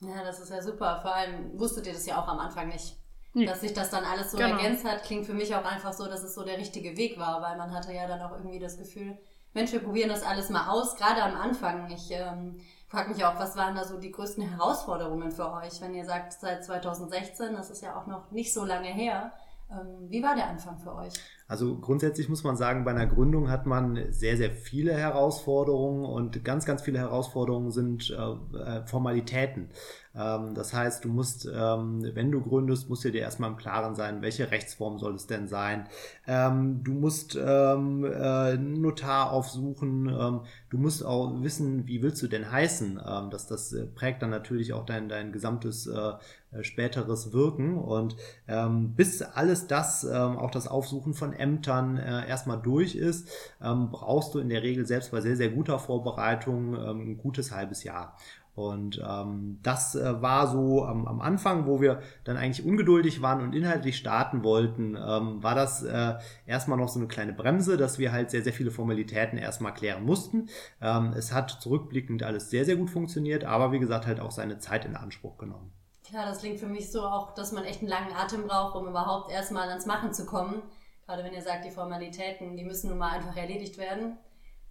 Ja, 0.00 0.22
das 0.24 0.40
ist 0.40 0.50
ja 0.50 0.62
super. 0.62 1.00
Vor 1.02 1.14
allem 1.14 1.58
wusstet 1.58 1.86
ihr 1.86 1.92
das 1.92 2.06
ja 2.06 2.22
auch 2.22 2.28
am 2.28 2.38
Anfang 2.38 2.68
nicht. 2.68 2.98
Nee. 3.36 3.44
Dass 3.44 3.60
sich 3.60 3.74
das 3.74 3.90
dann 3.90 4.02
alles 4.04 4.30
so 4.30 4.38
genau. 4.38 4.56
ergänzt 4.56 4.86
hat, 4.86 5.02
klingt 5.02 5.26
für 5.26 5.34
mich 5.34 5.54
auch 5.54 5.64
einfach 5.66 5.92
so, 5.92 6.06
dass 6.06 6.22
es 6.22 6.34
so 6.34 6.42
der 6.42 6.56
richtige 6.56 6.96
Weg 6.96 7.18
war, 7.18 7.42
weil 7.42 7.58
man 7.58 7.70
hatte 7.74 7.92
ja 7.92 8.06
dann 8.06 8.22
auch 8.22 8.32
irgendwie 8.32 8.58
das 8.58 8.78
Gefühl, 8.78 9.18
Mensch, 9.52 9.72
wir 9.72 9.80
probieren 9.80 10.08
das 10.08 10.22
alles 10.22 10.48
mal 10.48 10.70
aus, 10.70 10.96
gerade 10.96 11.22
am 11.22 11.34
Anfang. 11.34 11.90
Ich 11.90 12.10
ähm, 12.10 12.56
frage 12.88 13.10
mich 13.10 13.22
auch, 13.26 13.38
was 13.38 13.54
waren 13.54 13.74
da 13.74 13.84
so 13.84 13.98
die 13.98 14.10
größten 14.10 14.42
Herausforderungen 14.42 15.30
für 15.30 15.52
euch, 15.52 15.82
wenn 15.82 15.92
ihr 15.92 16.06
sagt, 16.06 16.32
seit 16.32 16.64
2016, 16.64 17.54
das 17.54 17.68
ist 17.68 17.82
ja 17.82 18.00
auch 18.00 18.06
noch 18.06 18.30
nicht 18.30 18.54
so 18.54 18.64
lange 18.64 18.88
her. 18.88 19.32
Ähm, 19.70 20.08
wie 20.08 20.22
war 20.22 20.34
der 20.34 20.48
Anfang 20.48 20.78
für 20.78 20.94
euch? 20.94 21.12
Also 21.48 21.76
grundsätzlich 21.78 22.28
muss 22.28 22.42
man 22.42 22.56
sagen, 22.56 22.84
bei 22.84 22.90
einer 22.90 23.06
Gründung 23.06 23.50
hat 23.50 23.66
man 23.66 24.12
sehr, 24.12 24.36
sehr 24.36 24.50
viele 24.50 24.94
Herausforderungen 24.94 26.04
und 26.04 26.44
ganz, 26.44 26.64
ganz 26.64 26.82
viele 26.82 26.98
Herausforderungen 26.98 27.70
sind 27.70 28.10
äh, 28.10 28.58
äh 28.58 28.86
Formalitäten. 28.86 29.70
Ähm, 30.16 30.54
das 30.54 30.72
heißt, 30.72 31.04
du 31.04 31.08
musst, 31.08 31.46
ähm, 31.46 32.02
wenn 32.14 32.32
du 32.32 32.40
gründest, 32.40 32.88
musst 32.88 33.04
du 33.04 33.12
dir 33.12 33.20
erstmal 33.20 33.50
im 33.50 33.56
Klaren 33.56 33.94
sein, 33.94 34.22
welche 34.22 34.50
Rechtsform 34.50 34.98
soll 34.98 35.14
es 35.14 35.26
denn 35.26 35.46
sein. 35.46 35.88
Ähm, 36.26 36.82
du 36.82 36.92
musst 36.92 37.36
ähm, 37.40 38.04
äh, 38.04 38.56
Notar 38.56 39.30
aufsuchen. 39.30 40.08
Ähm, 40.08 40.40
du 40.70 40.78
musst 40.78 41.04
auch 41.04 41.42
wissen, 41.42 41.86
wie 41.86 42.02
willst 42.02 42.22
du 42.22 42.28
denn 42.28 42.50
heißen. 42.50 43.00
Ähm, 43.06 43.30
das, 43.30 43.46
das 43.46 43.72
äh, 43.72 43.86
prägt 43.86 44.22
dann 44.22 44.30
natürlich 44.30 44.72
auch 44.72 44.86
dein, 44.86 45.08
dein 45.08 45.32
gesamtes 45.32 45.86
äh, 45.86 46.12
äh 46.52 46.64
späteres 46.64 47.32
Wirken. 47.32 47.76
Und 47.76 48.16
ähm, 48.48 48.94
bis 48.94 49.20
alles 49.20 49.66
das, 49.66 50.04
ähm, 50.04 50.38
auch 50.38 50.50
das 50.50 50.66
Aufsuchen 50.66 51.12
von 51.12 51.34
Ämtern 51.38 51.96
äh, 51.96 52.28
erstmal 52.28 52.60
durch 52.60 52.94
ist, 52.94 53.28
ähm, 53.62 53.90
brauchst 53.90 54.34
du 54.34 54.38
in 54.38 54.48
der 54.48 54.62
Regel 54.62 54.86
selbst 54.86 55.10
bei 55.12 55.20
sehr, 55.20 55.36
sehr 55.36 55.50
guter 55.50 55.78
Vorbereitung 55.78 56.74
ähm, 56.74 57.00
ein 57.12 57.18
gutes 57.18 57.52
halbes 57.52 57.84
Jahr. 57.84 58.16
Und 58.56 59.02
ähm, 59.06 59.58
das 59.62 59.94
äh, 59.94 60.22
war 60.22 60.48
so 60.48 60.82
am, 60.86 61.06
am 61.06 61.20
Anfang, 61.20 61.66
wo 61.66 61.82
wir 61.82 62.00
dann 62.24 62.38
eigentlich 62.38 62.64
ungeduldig 62.64 63.20
waren 63.20 63.42
und 63.42 63.54
inhaltlich 63.54 63.98
starten 63.98 64.42
wollten, 64.42 64.96
ähm, 64.96 65.42
war 65.42 65.54
das 65.54 65.82
äh, 65.82 66.14
erstmal 66.46 66.78
noch 66.78 66.88
so 66.88 66.98
eine 66.98 67.06
kleine 67.06 67.34
Bremse, 67.34 67.76
dass 67.76 67.98
wir 67.98 68.12
halt 68.12 68.30
sehr, 68.30 68.42
sehr 68.42 68.54
viele 68.54 68.70
Formalitäten 68.70 69.38
erstmal 69.38 69.74
klären 69.74 70.04
mussten. 70.04 70.48
Ähm, 70.80 71.12
es 71.14 71.34
hat 71.34 71.50
zurückblickend 71.50 72.22
alles 72.22 72.48
sehr, 72.48 72.64
sehr 72.64 72.76
gut 72.76 72.88
funktioniert, 72.88 73.44
aber 73.44 73.72
wie 73.72 73.78
gesagt 73.78 74.06
halt 74.06 74.20
auch 74.20 74.30
seine 74.30 74.58
Zeit 74.58 74.86
in 74.86 74.96
Anspruch 74.96 75.36
genommen. 75.36 75.70
Klar, 76.08 76.24
das 76.24 76.38
klingt 76.38 76.58
für 76.58 76.68
mich 76.68 76.90
so 76.90 77.02
auch, 77.02 77.34
dass 77.34 77.52
man 77.52 77.64
echt 77.64 77.80
einen 77.80 77.90
langen 77.90 78.14
Atem 78.14 78.46
braucht, 78.46 78.74
um 78.76 78.88
überhaupt 78.88 79.30
erstmal 79.30 79.68
ans 79.68 79.84
Machen 79.84 80.14
zu 80.14 80.24
kommen. 80.24 80.62
Gerade 81.06 81.22
wenn 81.22 81.32
ihr 81.32 81.42
sagt, 81.42 81.64
die 81.64 81.70
Formalitäten, 81.70 82.56
die 82.56 82.64
müssen 82.64 82.90
nun 82.90 82.98
mal 82.98 83.12
einfach 83.12 83.36
erledigt 83.36 83.78
werden. 83.78 84.18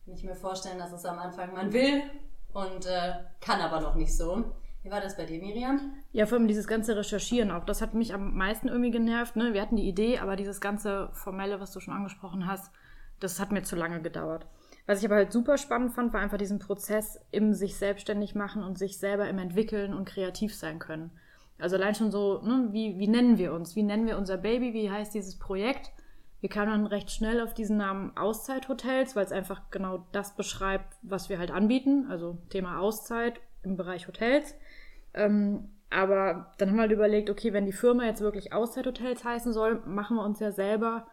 Kann 0.03 0.13
ich 0.13 0.23
mir 0.23 0.35
vorstellen, 0.35 0.77
dass 0.77 0.91
es 0.91 1.05
am 1.05 1.17
Anfang 1.17 1.53
man 1.53 1.71
will 1.71 2.03
und 2.53 2.85
äh, 2.85 3.13
kann 3.41 3.61
aber 3.61 3.79
noch 3.79 3.95
nicht 3.95 4.15
so. 4.15 4.43
Wie 4.83 4.91
war 4.91 5.01
das 5.01 5.17
bei 5.17 5.25
dir, 5.25 5.39
Miriam? 5.39 5.93
Ja, 6.11 6.27
vor 6.27 6.37
allem 6.37 6.47
dieses 6.47 6.67
ganze 6.67 6.95
Recherchieren 6.95 7.49
auch. 7.49 7.65
Das 7.65 7.81
hat 7.81 7.95
mich 7.95 8.13
am 8.13 8.35
meisten 8.37 8.67
irgendwie 8.67 8.91
genervt. 8.91 9.35
Ne? 9.35 9.53
Wir 9.53 9.61
hatten 9.61 9.77
die 9.77 9.87
Idee, 9.87 10.19
aber 10.19 10.35
dieses 10.35 10.61
ganze 10.61 11.09
Formelle, 11.13 11.59
was 11.59 11.71
du 11.71 11.79
schon 11.79 11.95
angesprochen 11.95 12.45
hast, 12.45 12.71
das 13.19 13.39
hat 13.39 13.51
mir 13.51 13.63
zu 13.63 13.75
lange 13.75 14.01
gedauert. 14.01 14.45
Was 14.85 14.99
ich 14.99 15.05
aber 15.05 15.15
halt 15.15 15.31
super 15.31 15.57
spannend 15.57 15.93
fand, 15.93 16.13
war 16.13 16.21
einfach 16.21 16.37
diesen 16.37 16.59
Prozess 16.59 17.19
im 17.31 17.53
sich 17.53 17.77
selbstständig 17.77 18.35
machen 18.35 18.61
und 18.61 18.77
sich 18.77 18.99
selber 18.99 19.27
im 19.27 19.39
Entwickeln 19.39 19.93
und 19.93 20.05
kreativ 20.05 20.53
sein 20.53 20.77
können. 20.77 21.09
Also 21.57 21.77
allein 21.77 21.95
schon 21.95 22.11
so, 22.11 22.41
ne, 22.43 22.67
wie, 22.71 22.99
wie 22.99 23.07
nennen 23.07 23.37
wir 23.37 23.53
uns? 23.53 23.75
Wie 23.75 23.83
nennen 23.83 24.05
wir 24.05 24.17
unser 24.17 24.37
Baby? 24.37 24.73
Wie 24.73 24.91
heißt 24.91 25.15
dieses 25.15 25.39
Projekt? 25.39 25.91
Wir 26.45 26.49
kamen 26.51 26.69
dann 26.69 26.85
recht 26.85 27.09
schnell 27.09 27.41
auf 27.41 27.55
diesen 27.55 27.77
Namen 27.77 28.15
Auszeithotels, 28.15 29.15
weil 29.15 29.25
es 29.25 29.31
einfach 29.31 29.71
genau 29.71 30.05
das 30.11 30.35
beschreibt, 30.35 30.93
was 31.01 31.27
wir 31.27 31.39
halt 31.39 31.49
anbieten. 31.49 32.05
Also 32.07 32.37
Thema 32.51 32.77
Auszeit 32.77 33.41
im 33.63 33.77
Bereich 33.77 34.07
Hotels. 34.07 34.53
Ähm, 35.15 35.69
aber 35.89 36.53
dann 36.59 36.69
haben 36.69 36.75
wir 36.75 36.83
halt 36.83 36.91
überlegt, 36.91 37.31
okay, 37.31 37.51
wenn 37.51 37.65
die 37.65 37.71
Firma 37.71 38.05
jetzt 38.05 38.21
wirklich 38.21 38.53
Auszeithotels 38.53 39.23
heißen 39.23 39.53
soll, 39.53 39.81
machen 39.87 40.17
wir 40.17 40.23
uns 40.23 40.39
ja 40.39 40.51
selber 40.51 41.07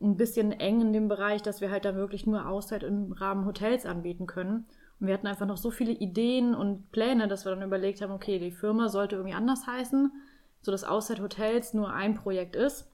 ein 0.00 0.16
bisschen 0.16 0.50
eng 0.50 0.80
in 0.80 0.92
dem 0.92 1.06
Bereich, 1.06 1.42
dass 1.42 1.60
wir 1.60 1.70
halt 1.70 1.84
da 1.84 1.94
wirklich 1.94 2.26
nur 2.26 2.48
Auszeit 2.48 2.82
im 2.82 3.12
Rahmen 3.12 3.46
Hotels 3.46 3.86
anbieten 3.86 4.26
können. 4.26 4.66
Und 4.98 5.06
wir 5.06 5.14
hatten 5.14 5.28
einfach 5.28 5.46
noch 5.46 5.58
so 5.58 5.70
viele 5.70 5.92
Ideen 5.92 6.56
und 6.56 6.90
Pläne, 6.90 7.28
dass 7.28 7.44
wir 7.44 7.54
dann 7.54 7.62
überlegt 7.62 8.00
haben, 8.02 8.12
okay, 8.12 8.40
die 8.40 8.50
Firma 8.50 8.88
sollte 8.88 9.14
irgendwie 9.14 9.36
anders 9.36 9.64
heißen, 9.68 10.10
sodass 10.60 10.82
Auszeit 10.82 11.20
Hotels 11.20 11.72
nur 11.72 11.92
ein 11.92 12.16
Projekt 12.16 12.56
ist. 12.56 12.90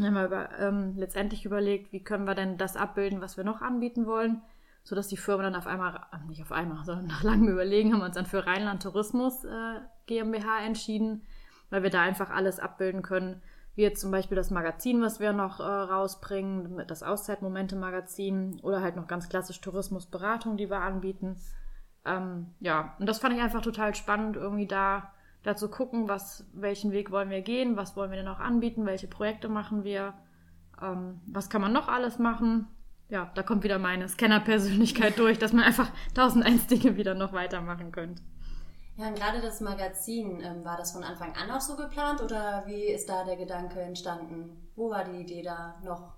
Haben 0.00 0.14
wir 0.14 0.24
über, 0.24 0.58
ähm, 0.58 0.94
letztendlich 0.96 1.44
überlegt, 1.44 1.92
wie 1.92 2.02
können 2.02 2.26
wir 2.26 2.34
denn 2.34 2.56
das 2.56 2.76
abbilden, 2.76 3.20
was 3.20 3.36
wir 3.36 3.44
noch 3.44 3.60
anbieten 3.60 4.06
wollen, 4.06 4.40
sodass 4.84 5.08
die 5.08 5.18
Firma 5.18 5.42
dann 5.42 5.54
auf 5.54 5.66
einmal, 5.66 5.96
äh, 6.12 6.28
nicht 6.28 6.42
auf 6.42 6.52
einmal, 6.52 6.84
sondern 6.84 7.06
nach 7.06 7.22
langem 7.22 7.48
Überlegen 7.48 7.92
haben 7.92 8.00
wir 8.00 8.06
uns 8.06 8.14
dann 8.14 8.26
für 8.26 8.46
Rheinland 8.46 8.82
Tourismus 8.82 9.44
äh, 9.44 9.80
GmbH 10.06 10.64
entschieden, 10.64 11.22
weil 11.70 11.82
wir 11.82 11.90
da 11.90 12.00
einfach 12.00 12.30
alles 12.30 12.58
abbilden 12.58 13.02
können, 13.02 13.42
wie 13.74 13.82
jetzt 13.82 14.00
zum 14.00 14.10
Beispiel 14.10 14.36
das 14.36 14.50
Magazin, 14.50 15.00
was 15.02 15.20
wir 15.20 15.32
noch 15.32 15.60
äh, 15.60 15.62
rausbringen, 15.62 16.84
das 16.86 17.02
Auszeitmomente-Magazin 17.02 18.60
oder 18.62 18.82
halt 18.82 18.96
noch 18.96 19.06
ganz 19.06 19.28
klassisch 19.28 19.60
Tourismusberatung, 19.60 20.56
die 20.56 20.68
wir 20.68 20.80
anbieten. 20.80 21.36
Ähm, 22.04 22.48
ja, 22.60 22.94
und 22.98 23.08
das 23.08 23.18
fand 23.18 23.34
ich 23.34 23.40
einfach 23.40 23.62
total 23.62 23.94
spannend, 23.94 24.36
irgendwie 24.36 24.66
da, 24.66 25.12
da 25.42 25.56
zu 25.56 25.68
gucken, 25.68 26.08
was, 26.08 26.44
welchen 26.52 26.92
Weg 26.92 27.10
wollen 27.10 27.30
wir 27.30 27.42
gehen, 27.42 27.76
was 27.76 27.96
wollen 27.96 28.10
wir 28.10 28.18
denn 28.18 28.28
auch 28.28 28.40
anbieten, 28.40 28.86
welche 28.86 29.08
Projekte 29.08 29.48
machen 29.48 29.84
wir, 29.84 30.14
ähm, 30.80 31.20
was 31.26 31.50
kann 31.50 31.60
man 31.60 31.72
noch 31.72 31.88
alles 31.88 32.18
machen. 32.18 32.68
Ja, 33.08 33.30
da 33.34 33.42
kommt 33.42 33.62
wieder 33.64 33.78
meine 33.78 34.08
Scanner-Persönlichkeit 34.08 35.18
durch, 35.18 35.38
dass 35.38 35.52
man 35.52 35.64
einfach 35.64 35.90
1001 36.10 36.66
Dinge 36.68 36.96
wieder 36.96 37.14
noch 37.14 37.32
weitermachen 37.32 37.92
könnte. 37.92 38.22
Ja, 38.96 39.08
und 39.08 39.16
gerade 39.16 39.40
das 39.40 39.60
Magazin, 39.60 40.40
ähm, 40.42 40.64
war 40.64 40.76
das 40.76 40.92
von 40.92 41.02
Anfang 41.02 41.34
an 41.34 41.50
auch 41.50 41.60
so 41.60 41.76
geplant 41.76 42.20
oder 42.22 42.62
wie 42.66 42.84
ist 42.84 43.08
da 43.08 43.24
der 43.24 43.36
Gedanke 43.36 43.80
entstanden? 43.80 44.68
Wo 44.76 44.90
war 44.90 45.04
die 45.04 45.22
Idee 45.22 45.42
da 45.42 45.76
noch 45.82 46.14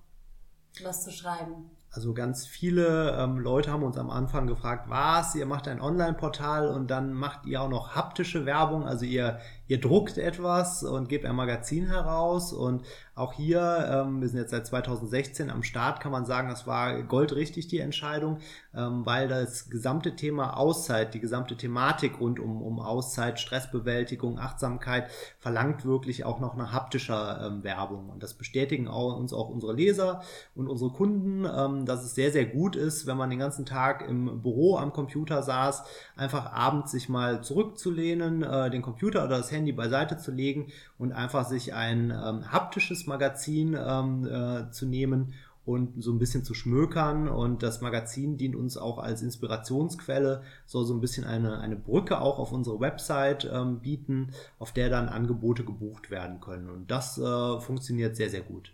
was 0.82 1.04
zu 1.04 1.12
schreiben? 1.12 1.70
Also 1.94 2.12
ganz 2.12 2.44
viele 2.44 3.16
ähm, 3.16 3.38
Leute 3.38 3.70
haben 3.70 3.84
uns 3.84 3.96
am 3.96 4.10
Anfang 4.10 4.48
gefragt, 4.48 4.86
was, 4.88 5.36
ihr 5.36 5.46
macht 5.46 5.68
ein 5.68 5.80
Online-Portal 5.80 6.68
und 6.68 6.90
dann 6.90 7.12
macht 7.12 7.46
ihr 7.46 7.62
auch 7.62 7.68
noch 7.68 7.94
haptische 7.94 8.44
Werbung, 8.46 8.84
also 8.84 9.04
ihr, 9.04 9.38
ihr 9.66 9.80
druckt 9.80 10.18
etwas 10.18 10.82
und 10.82 11.08
gebt 11.08 11.24
ein 11.24 11.36
Magazin 11.36 11.86
heraus 11.86 12.52
und 12.52 12.82
auch 13.16 13.32
hier, 13.32 13.88
ähm, 13.90 14.20
wir 14.20 14.28
sind 14.28 14.40
jetzt 14.40 14.50
seit 14.50 14.66
2016 14.66 15.48
am 15.48 15.62
Start, 15.62 16.00
kann 16.00 16.10
man 16.10 16.26
sagen, 16.26 16.48
das 16.48 16.66
war 16.66 17.00
goldrichtig 17.04 17.68
die 17.68 17.78
Entscheidung, 17.78 18.38
ähm, 18.74 19.06
weil 19.06 19.28
das 19.28 19.70
gesamte 19.70 20.16
Thema 20.16 20.56
Auszeit, 20.56 21.14
die 21.14 21.20
gesamte 21.20 21.56
Thematik 21.56 22.18
rund 22.18 22.40
um, 22.40 22.60
um 22.60 22.80
Auszeit, 22.80 23.38
Stressbewältigung, 23.38 24.40
Achtsamkeit 24.40 25.10
verlangt 25.38 25.84
wirklich 25.84 26.24
auch 26.24 26.40
noch 26.40 26.54
eine 26.54 26.72
haptischer 26.72 27.40
ähm, 27.46 27.62
Werbung. 27.62 28.08
Und 28.10 28.22
das 28.24 28.34
bestätigen 28.34 28.88
auch, 28.88 29.16
uns 29.16 29.32
auch 29.32 29.48
unsere 29.48 29.74
Leser 29.74 30.22
und 30.56 30.66
unsere 30.66 30.90
Kunden, 30.90 31.44
ähm, 31.44 31.86
dass 31.86 32.02
es 32.02 32.16
sehr, 32.16 32.32
sehr 32.32 32.46
gut 32.46 32.74
ist, 32.74 33.06
wenn 33.06 33.16
man 33.16 33.30
den 33.30 33.38
ganzen 33.38 33.64
Tag 33.64 34.08
im 34.08 34.42
Büro 34.42 34.76
am 34.76 34.92
Computer 34.92 35.44
saß, 35.44 35.84
einfach 36.16 36.52
abends 36.52 36.90
sich 36.90 37.08
mal 37.08 37.44
zurückzulehnen, 37.44 38.42
äh, 38.42 38.70
den 38.70 38.82
Computer 38.82 39.24
oder 39.24 39.38
das 39.38 39.50
Handy 39.54 39.72
beiseite 39.72 40.16
zu 40.18 40.30
legen 40.30 40.72
und 40.98 41.12
einfach 41.12 41.46
sich 41.46 41.74
ein 41.74 42.10
ähm, 42.10 42.52
haptisches 42.52 43.06
Magazin 43.06 43.76
ähm, 43.78 44.26
äh, 44.26 44.70
zu 44.70 44.86
nehmen 44.86 45.34
und 45.64 46.02
so 46.02 46.12
ein 46.12 46.18
bisschen 46.18 46.44
zu 46.44 46.54
schmökern. 46.54 47.28
Und 47.28 47.62
das 47.62 47.80
Magazin 47.80 48.36
dient 48.36 48.56
uns 48.56 48.76
auch 48.76 48.98
als 48.98 49.22
Inspirationsquelle, 49.22 50.42
soll 50.66 50.84
so 50.84 50.94
ein 50.94 51.00
bisschen 51.00 51.24
eine, 51.24 51.58
eine 51.58 51.76
Brücke 51.76 52.20
auch 52.20 52.38
auf 52.38 52.52
unsere 52.52 52.80
Website 52.80 53.48
ähm, 53.50 53.80
bieten, 53.80 54.32
auf 54.58 54.72
der 54.72 54.90
dann 54.90 55.08
Angebote 55.08 55.64
gebucht 55.64 56.10
werden 56.10 56.40
können. 56.40 56.70
Und 56.70 56.90
das 56.90 57.18
äh, 57.18 57.60
funktioniert 57.60 58.16
sehr, 58.16 58.30
sehr 58.30 58.42
gut. 58.42 58.72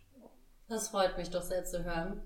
Das 0.69 0.89
freut 0.89 1.17
mich 1.17 1.31
doch 1.31 1.43
sehr 1.43 1.65
zu 1.65 1.85
hören. 1.85 2.23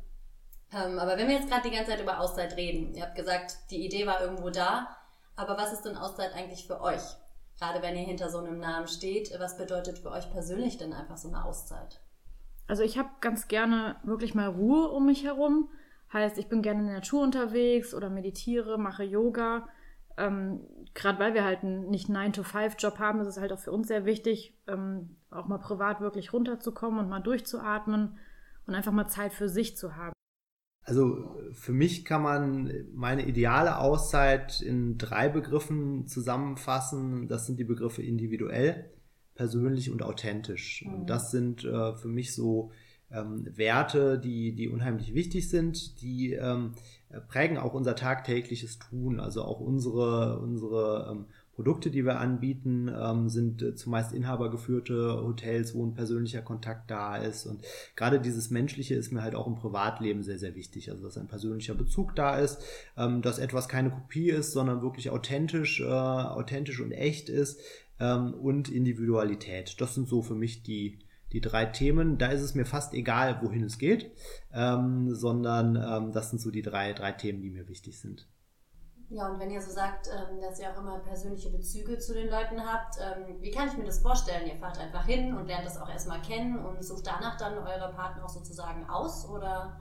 Ähm, 0.72 0.98
aber 0.98 1.16
wenn 1.16 1.28
wir 1.28 1.36
jetzt 1.36 1.48
gerade 1.48 1.68
die 1.68 1.74
ganze 1.74 1.92
Zeit 1.92 2.02
über 2.02 2.20
Auszeit 2.20 2.56
reden, 2.56 2.94
ihr 2.94 3.02
habt 3.02 3.14
gesagt, 3.14 3.56
die 3.70 3.84
Idee 3.84 4.06
war 4.06 4.20
irgendwo 4.20 4.50
da, 4.50 4.88
aber 5.36 5.56
was 5.56 5.72
ist 5.72 5.82
denn 5.82 5.96
Auszeit 5.96 6.34
eigentlich 6.34 6.66
für 6.66 6.80
euch? 6.80 7.02
Gerade 7.58 7.82
wenn 7.82 7.96
ihr 7.96 8.02
hinter 8.02 8.30
so 8.30 8.38
einem 8.38 8.58
Namen 8.58 8.88
steht, 8.88 9.32
was 9.38 9.56
bedeutet 9.56 9.98
für 9.98 10.10
euch 10.10 10.30
persönlich 10.30 10.76
denn 10.76 10.92
einfach 10.92 11.16
so 11.16 11.28
eine 11.28 11.44
Auszeit? 11.44 12.00
Also 12.66 12.82
ich 12.82 12.98
habe 12.98 13.10
ganz 13.20 13.48
gerne 13.48 13.96
wirklich 14.02 14.34
mal 14.34 14.48
Ruhe 14.48 14.88
um 14.88 15.06
mich 15.06 15.24
herum. 15.24 15.68
Heißt, 16.12 16.38
ich 16.38 16.48
bin 16.48 16.62
gerne 16.62 16.80
in 16.80 16.86
der 16.86 16.96
Natur 16.96 17.22
unterwegs 17.22 17.94
oder 17.94 18.08
meditiere, 18.10 18.78
mache 18.78 19.04
Yoga. 19.04 19.68
Ähm, 20.16 20.60
Gerade 20.94 21.18
weil 21.18 21.34
wir 21.34 21.44
halt 21.44 21.62
einen 21.62 21.90
nicht 21.90 22.08
9-to-5-Job 22.08 22.98
haben, 22.98 23.20
ist 23.20 23.26
es 23.26 23.38
halt 23.38 23.52
auch 23.52 23.58
für 23.58 23.72
uns 23.72 23.88
sehr 23.88 24.04
wichtig, 24.04 24.56
ähm, 24.68 25.16
auch 25.30 25.46
mal 25.46 25.58
privat 25.58 26.00
wirklich 26.00 26.32
runterzukommen 26.32 27.00
und 27.00 27.08
mal 27.08 27.20
durchzuatmen 27.20 28.18
und 28.66 28.74
einfach 28.74 28.92
mal 28.92 29.08
Zeit 29.08 29.32
für 29.32 29.48
sich 29.48 29.76
zu 29.76 29.96
haben. 29.96 30.13
Also 30.84 31.34
für 31.52 31.72
mich 31.72 32.04
kann 32.04 32.22
man 32.22 32.70
meine 32.94 33.26
ideale 33.26 33.78
Auszeit 33.78 34.60
in 34.60 34.98
drei 34.98 35.28
Begriffen 35.28 36.06
zusammenfassen. 36.06 37.26
Das 37.26 37.46
sind 37.46 37.58
die 37.58 37.64
Begriffe 37.64 38.02
individuell, 38.02 38.90
persönlich 39.34 39.90
und 39.90 40.02
authentisch. 40.02 40.84
Mhm. 40.86 40.94
Und 40.94 41.10
das 41.10 41.30
sind 41.30 41.64
äh, 41.64 41.96
für 41.96 42.08
mich 42.08 42.34
so 42.34 42.70
ähm, 43.10 43.46
Werte, 43.56 44.18
die, 44.18 44.54
die 44.54 44.68
unheimlich 44.68 45.14
wichtig 45.14 45.48
sind, 45.48 46.02
die 46.02 46.34
ähm, 46.34 46.72
prägen 47.28 47.56
auch 47.56 47.74
unser 47.74 47.96
tagtägliches 47.96 48.78
Tun, 48.78 49.20
also 49.20 49.42
auch 49.42 49.60
unsere, 49.60 50.38
unsere 50.40 51.08
ähm, 51.10 51.26
Produkte, 51.54 51.90
die 51.90 52.04
wir 52.04 52.18
anbieten, 52.18 52.88
ähm, 52.88 53.28
sind 53.28 53.62
äh, 53.62 53.74
zumeist 53.74 54.12
inhabergeführte 54.12 55.22
Hotels, 55.22 55.74
wo 55.74 55.86
ein 55.86 55.94
persönlicher 55.94 56.42
Kontakt 56.42 56.90
da 56.90 57.16
ist. 57.16 57.46
Und 57.46 57.62
gerade 57.94 58.20
dieses 58.20 58.50
Menschliche 58.50 58.94
ist 58.94 59.12
mir 59.12 59.22
halt 59.22 59.34
auch 59.34 59.46
im 59.46 59.54
Privatleben 59.54 60.22
sehr, 60.22 60.38
sehr 60.38 60.56
wichtig. 60.56 60.90
Also, 60.90 61.04
dass 61.04 61.16
ein 61.16 61.28
persönlicher 61.28 61.74
Bezug 61.74 62.16
da 62.16 62.38
ist, 62.38 62.60
ähm, 62.96 63.22
dass 63.22 63.38
etwas 63.38 63.68
keine 63.68 63.90
Kopie 63.90 64.30
ist, 64.30 64.52
sondern 64.52 64.82
wirklich 64.82 65.10
authentisch, 65.10 65.80
äh, 65.80 65.84
authentisch 65.84 66.80
und 66.80 66.90
echt 66.90 67.28
ist 67.28 67.60
ähm, 68.00 68.34
und 68.34 68.68
Individualität. 68.68 69.80
Das 69.80 69.94
sind 69.94 70.08
so 70.08 70.22
für 70.22 70.34
mich 70.34 70.64
die, 70.64 70.98
die 71.32 71.40
drei 71.40 71.66
Themen. 71.66 72.18
Da 72.18 72.28
ist 72.28 72.42
es 72.42 72.54
mir 72.54 72.64
fast 72.64 72.94
egal, 72.94 73.40
wohin 73.42 73.62
es 73.62 73.78
geht, 73.78 74.10
ähm, 74.52 75.14
sondern 75.14 75.76
ähm, 75.76 76.12
das 76.12 76.30
sind 76.30 76.40
so 76.40 76.50
die 76.50 76.62
drei, 76.62 76.92
drei 76.92 77.12
Themen, 77.12 77.42
die 77.42 77.50
mir 77.50 77.68
wichtig 77.68 77.98
sind. 77.98 78.26
Ja, 79.10 79.28
und 79.28 79.38
wenn 79.38 79.50
ihr 79.50 79.60
so 79.60 79.70
sagt, 79.70 80.08
ähm, 80.08 80.40
dass 80.40 80.58
ihr 80.58 80.70
auch 80.70 80.78
immer 80.78 80.98
persönliche 81.00 81.50
Bezüge 81.50 81.98
zu 81.98 82.14
den 82.14 82.30
Leuten 82.30 82.64
habt, 82.64 82.96
ähm, 82.98 83.40
wie 83.40 83.50
kann 83.50 83.68
ich 83.68 83.76
mir 83.76 83.84
das 83.84 84.00
vorstellen? 84.00 84.46
Ihr 84.46 84.56
fahrt 84.56 84.78
einfach 84.78 85.04
hin 85.04 85.36
und 85.36 85.46
lernt 85.46 85.66
das 85.66 85.80
auch 85.80 85.88
erstmal 85.88 86.22
kennen 86.22 86.64
und 86.64 86.82
sucht 86.82 87.06
danach 87.06 87.36
dann 87.36 87.58
eure 87.58 87.92
Partner 87.92 88.24
auch 88.24 88.30
sozusagen 88.30 88.88
aus 88.88 89.28
oder 89.28 89.80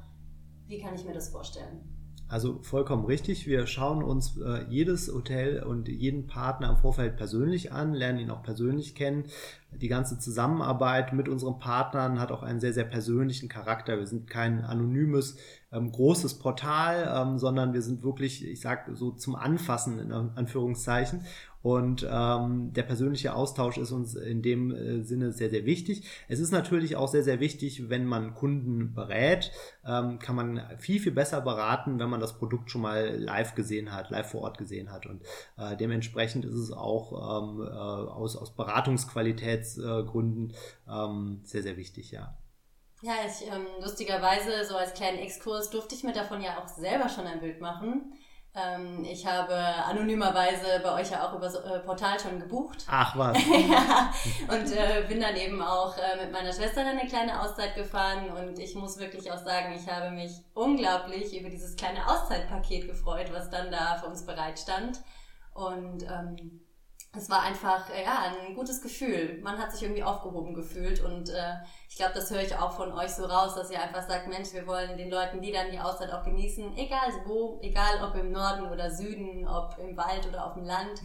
wie 0.68 0.80
kann 0.80 0.94
ich 0.94 1.06
mir 1.06 1.14
das 1.14 1.30
vorstellen? 1.30 1.93
Also 2.34 2.58
vollkommen 2.64 3.06
richtig. 3.06 3.46
Wir 3.46 3.68
schauen 3.68 4.02
uns 4.02 4.40
äh, 4.42 4.66
jedes 4.68 5.14
Hotel 5.14 5.62
und 5.62 5.88
jeden 5.88 6.26
Partner 6.26 6.72
im 6.72 6.78
Vorfeld 6.78 7.16
persönlich 7.16 7.72
an, 7.72 7.94
lernen 7.94 8.18
ihn 8.18 8.32
auch 8.32 8.42
persönlich 8.42 8.96
kennen. 8.96 9.26
Die 9.72 9.88
ganze 9.88 10.18
Zusammenarbeit 10.18 11.14
mit 11.14 11.30
unseren 11.30 11.60
Partnern 11.60 12.20
hat 12.20 12.32
auch 12.32 12.42
einen 12.42 12.60
sehr, 12.60 12.74
sehr 12.74 12.86
persönlichen 12.86 13.50
Charakter. 13.50 14.00
Wir 14.00 14.08
sind 14.08 14.28
kein 14.28 14.66
anonymes, 14.66 15.38
ähm, 15.72 15.92
großes 15.92 16.40
Portal, 16.40 17.08
ähm, 17.16 17.38
sondern 17.38 17.72
wir 17.74 17.84
sind 17.84 18.04
wirklich, 18.04 18.44
ich 18.44 18.62
sag 18.62 18.90
so 18.96 19.12
zum 19.12 19.36
Anfassen 19.36 20.00
in 20.00 20.12
Anführungszeichen. 20.12 21.22
Und 21.64 22.06
ähm, 22.12 22.74
der 22.74 22.84
persönliche 22.84 23.34
Austausch 23.34 23.78
ist 23.78 23.92
uns 23.92 24.16
in 24.16 24.42
dem 24.42 24.76
äh, 24.76 25.02
Sinne 25.02 25.32
sehr, 25.32 25.50
sehr 25.50 25.66
wichtig. 25.66 26.06
Es 26.28 26.40
ist 26.40 26.52
natürlich 26.52 26.98
auch 26.98 27.08
sehr, 27.08 27.24
sehr 27.24 27.40
wichtig, 27.40 27.90
wenn 27.90 28.06
man 28.06 28.36
Kunden 28.36 28.94
berät, 28.94 29.50
ähm, 29.88 30.20
kann 30.20 30.36
man 30.36 30.62
viel, 30.78 31.00
viel 31.00 31.14
besser 31.14 31.40
beraten, 31.40 32.00
wenn 32.00 32.10
man 32.10 32.20
das 32.20 32.38
Produkt 32.38 32.70
schon 32.70 32.82
mal 32.82 33.16
live 33.18 33.56
gesehen 33.56 33.94
hat, 33.94 34.10
live 34.10 34.30
vor 34.30 34.42
Ort 34.42 34.58
gesehen 34.58 34.92
hat. 34.92 35.06
Und 35.06 35.22
äh, 35.58 35.78
dementsprechend 35.78 36.44
ist 36.44 36.56
es 36.56 36.74
auch 36.74 37.14
ähm, 37.14 37.62
äh, 37.62 37.70
aus, 37.70 38.36
aus 38.36 38.54
Beratungsqualitätsgründen 38.56 40.54
ähm, 40.90 41.40
sehr, 41.46 41.64
sehr 41.64 41.78
wichtig, 41.78 42.12
ja. 42.12 42.38
Ja, 43.02 43.16
ich, 43.26 43.48
ähm, 43.48 43.68
lustigerweise, 43.82 44.66
so 44.66 44.76
als 44.76 44.94
kleinen 44.94 45.20
Exkurs, 45.20 45.70
durfte 45.70 45.96
ich 45.96 46.04
mir 46.04 46.14
davon 46.14 46.42
ja 46.42 46.58
auch 46.58 46.68
selber 46.68 47.08
schon 47.10 47.26
ein 47.26 47.40
Bild 47.40 47.60
machen. 47.60 48.14
Ähm, 48.56 49.04
ich 49.04 49.26
habe 49.26 49.56
anonymerweise 49.56 50.80
bei 50.84 51.02
euch 51.02 51.10
ja 51.10 51.28
auch 51.28 51.34
über 51.34 51.50
so, 51.50 51.60
äh, 51.60 51.80
Portal 51.80 52.20
schon 52.20 52.40
gebucht. 52.40 52.86
Ach 52.88 53.18
was. 53.18 53.36
ja, 53.70 54.14
und 54.48 54.72
äh, 54.72 55.06
bin 55.08 55.20
dann 55.20 55.36
eben 55.36 55.60
auch 55.60 55.98
äh, 55.98 56.24
mit 56.24 56.32
meiner 56.32 56.54
Schwester 56.54 56.84
dann 56.84 57.00
eine 57.00 57.10
kleine 57.10 57.42
Auszeit 57.42 57.76
gefahren 57.76 58.30
und 58.30 58.60
ich 58.60 58.76
muss 58.76 59.00
wirklich 59.00 59.32
auch 59.32 59.40
sagen, 59.44 59.74
ich 59.74 59.90
habe 59.90 60.12
mich 60.12 60.32
unglaublich 60.54 61.36
über 61.40 61.50
dieses 61.50 61.76
kleine 61.76 62.08
Auszeitpaket 62.08 62.88
gefreut, 62.88 63.34
was 63.34 63.50
dann 63.50 63.72
da 63.72 63.96
für 63.96 64.06
uns 64.06 64.24
bereitstand. 64.24 65.02
Und 65.56 66.04
ähm, 66.04 66.63
es 67.16 67.30
war 67.30 67.42
einfach 67.42 67.90
äh, 67.92 68.04
ja 68.04 68.34
ein 68.48 68.56
gutes 68.56 68.82
Gefühl. 68.82 69.40
Man 69.44 69.58
hat 69.58 69.72
sich 69.72 69.84
irgendwie 69.84 70.04
aufgehoben 70.04 70.54
gefühlt 70.54 71.04
und 71.04 71.30
äh, 71.30 71.56
ich 71.88 71.96
glaube, 71.96 72.14
das 72.16 72.32
höre 72.32 72.42
ich 72.42 72.56
auch 72.56 72.72
von 72.72 72.92
euch 72.92 73.12
so 73.12 73.26
raus, 73.26 73.56
dass 73.56 73.70
ihr 73.70 73.82
einfach 73.82 74.08
sagt, 74.08 74.28
Mensch, 74.28 74.52
wir 74.54 74.66
wollen 74.66 74.98
den 74.98 75.12
Leuten, 75.12 75.42
die 75.42 75.52
dann 75.52 75.72
die 75.72 75.80
Auszeit 75.80 76.12
auch 76.12 76.24
genießen, 76.24 76.76
egal 76.76 77.10
wo, 77.26 77.60
egal 77.62 78.04
ob 78.04 78.16
im 78.16 78.32
Norden 78.32 78.66
oder 78.72 78.90
Süden, 78.90 79.48
ob 79.48 79.78
im 79.78 79.96
Wald 79.96 80.28
oder 80.28 80.48
auf 80.48 80.56
dem 80.56 80.66
Land, 80.66 81.02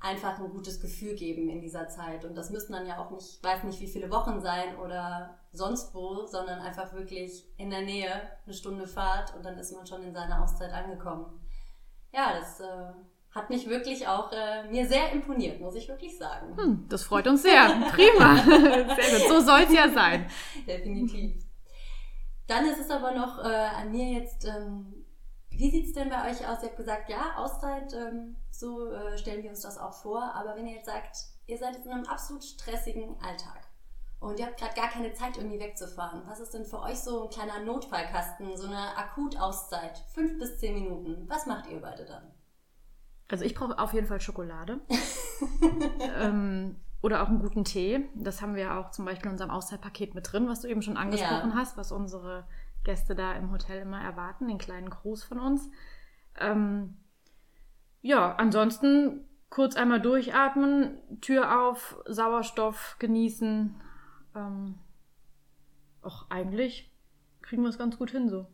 einfach 0.00 0.38
ein 0.38 0.50
gutes 0.50 0.80
Gefühl 0.80 1.14
geben 1.14 1.50
in 1.50 1.60
dieser 1.60 1.88
Zeit. 1.88 2.24
Und 2.24 2.34
das 2.34 2.48
müssen 2.48 2.72
dann 2.72 2.86
ja 2.86 2.98
auch 2.98 3.10
nicht, 3.10 3.44
weiß 3.44 3.64
nicht 3.64 3.80
wie 3.80 3.86
viele 3.86 4.10
Wochen 4.10 4.40
sein 4.40 4.78
oder 4.78 5.38
sonst 5.52 5.94
wo, 5.94 6.26
sondern 6.26 6.60
einfach 6.60 6.94
wirklich 6.94 7.44
in 7.58 7.68
der 7.68 7.82
Nähe, 7.82 8.10
eine 8.46 8.54
Stunde 8.54 8.86
Fahrt 8.86 9.34
und 9.36 9.44
dann 9.44 9.58
ist 9.58 9.72
man 9.72 9.86
schon 9.86 10.02
in 10.02 10.14
seiner 10.14 10.42
Auszeit 10.42 10.72
angekommen. 10.72 11.46
Ja, 12.12 12.32
das 12.38 12.60
äh, 12.60 12.92
hat 13.32 13.48
mich 13.48 13.68
wirklich 13.68 14.08
auch 14.08 14.32
äh, 14.32 14.64
mir 14.70 14.88
sehr 14.88 15.12
imponiert, 15.12 15.60
muss 15.60 15.76
ich 15.76 15.88
wirklich 15.88 16.18
sagen. 16.18 16.56
Hm, 16.56 16.86
das 16.88 17.04
freut 17.04 17.28
uns 17.28 17.42
sehr. 17.42 17.68
Prima. 17.90 18.36
sehr 18.44 19.18
gut. 19.18 19.28
So 19.28 19.40
soll 19.40 19.60
es 19.60 19.72
ja 19.72 19.88
sein. 19.88 20.28
Definitiv. 20.66 21.44
Dann 22.48 22.66
ist 22.66 22.80
es 22.80 22.90
aber 22.90 23.12
noch 23.12 23.38
äh, 23.38 23.46
an 23.46 23.92
mir 23.92 24.08
jetzt, 24.08 24.44
ähm, 24.44 25.06
wie 25.50 25.70
sieht 25.70 25.86
es 25.86 25.92
denn 25.92 26.08
bei 26.08 26.28
euch 26.28 26.46
aus? 26.48 26.62
Ihr 26.62 26.68
habt 26.70 26.76
gesagt, 26.76 27.08
ja, 27.08 27.36
Auszeit, 27.36 27.92
ähm, 27.94 28.34
so 28.50 28.90
äh, 28.90 29.16
stellen 29.16 29.44
wir 29.44 29.50
uns 29.50 29.60
das 29.60 29.78
auch 29.78 29.94
vor. 29.94 30.34
Aber 30.34 30.56
wenn 30.56 30.66
ihr 30.66 30.74
jetzt 30.74 30.86
sagt, 30.86 31.16
ihr 31.46 31.58
seid 31.58 31.76
jetzt 31.76 31.86
in 31.86 31.92
einem 31.92 32.06
absolut 32.06 32.42
stressigen 32.42 33.16
Alltag 33.22 33.68
und 34.18 34.40
ihr 34.40 34.46
habt 34.46 34.58
gerade 34.58 34.74
gar 34.74 34.88
keine 34.88 35.12
Zeit, 35.12 35.36
irgendwie 35.36 35.60
wegzufahren, 35.60 36.22
was 36.26 36.40
ist 36.40 36.52
denn 36.52 36.64
für 36.64 36.80
euch 36.80 36.98
so 36.98 37.24
ein 37.24 37.30
kleiner 37.30 37.60
Notfallkasten, 37.60 38.56
so 38.56 38.66
eine 38.66 38.96
Akutauszeit, 38.96 39.98
fünf 40.12 40.36
bis 40.40 40.58
zehn 40.58 40.74
Minuten? 40.74 41.28
Was 41.28 41.46
macht 41.46 41.68
ihr 41.70 41.80
beide 41.80 42.04
dann? 42.04 42.32
Also 43.30 43.44
ich 43.44 43.54
brauche 43.54 43.78
auf 43.78 43.92
jeden 43.92 44.06
Fall 44.06 44.20
Schokolade. 44.20 44.80
ähm, 46.20 46.76
oder 47.02 47.22
auch 47.22 47.28
einen 47.28 47.40
guten 47.40 47.64
Tee. 47.64 48.08
Das 48.14 48.42
haben 48.42 48.54
wir 48.54 48.76
auch 48.76 48.90
zum 48.90 49.04
Beispiel 49.04 49.26
in 49.26 49.32
unserem 49.32 49.50
Auszeitpaket 49.50 50.14
mit 50.14 50.30
drin, 50.30 50.48
was 50.48 50.60
du 50.60 50.68
eben 50.68 50.82
schon 50.82 50.96
angesprochen 50.96 51.50
ja. 51.50 51.56
hast, 51.56 51.76
was 51.76 51.92
unsere 51.92 52.44
Gäste 52.84 53.14
da 53.14 53.32
im 53.32 53.52
Hotel 53.52 53.82
immer 53.82 54.00
erwarten, 54.00 54.48
den 54.48 54.58
kleinen 54.58 54.90
Gruß 54.90 55.24
von 55.24 55.38
uns. 55.38 55.70
Ähm, 56.38 56.96
ja, 58.02 58.34
ansonsten 58.36 59.26
kurz 59.48 59.76
einmal 59.76 60.00
durchatmen, 60.00 60.98
Tür 61.20 61.62
auf, 61.62 61.96
Sauerstoff 62.06 62.96
genießen. 62.98 63.74
Ähm, 64.34 64.78
auch 66.02 66.30
eigentlich 66.30 66.92
kriegen 67.42 67.62
wir 67.62 67.68
es 67.68 67.78
ganz 67.78 67.98
gut 67.98 68.10
hin 68.10 68.28
so 68.28 68.46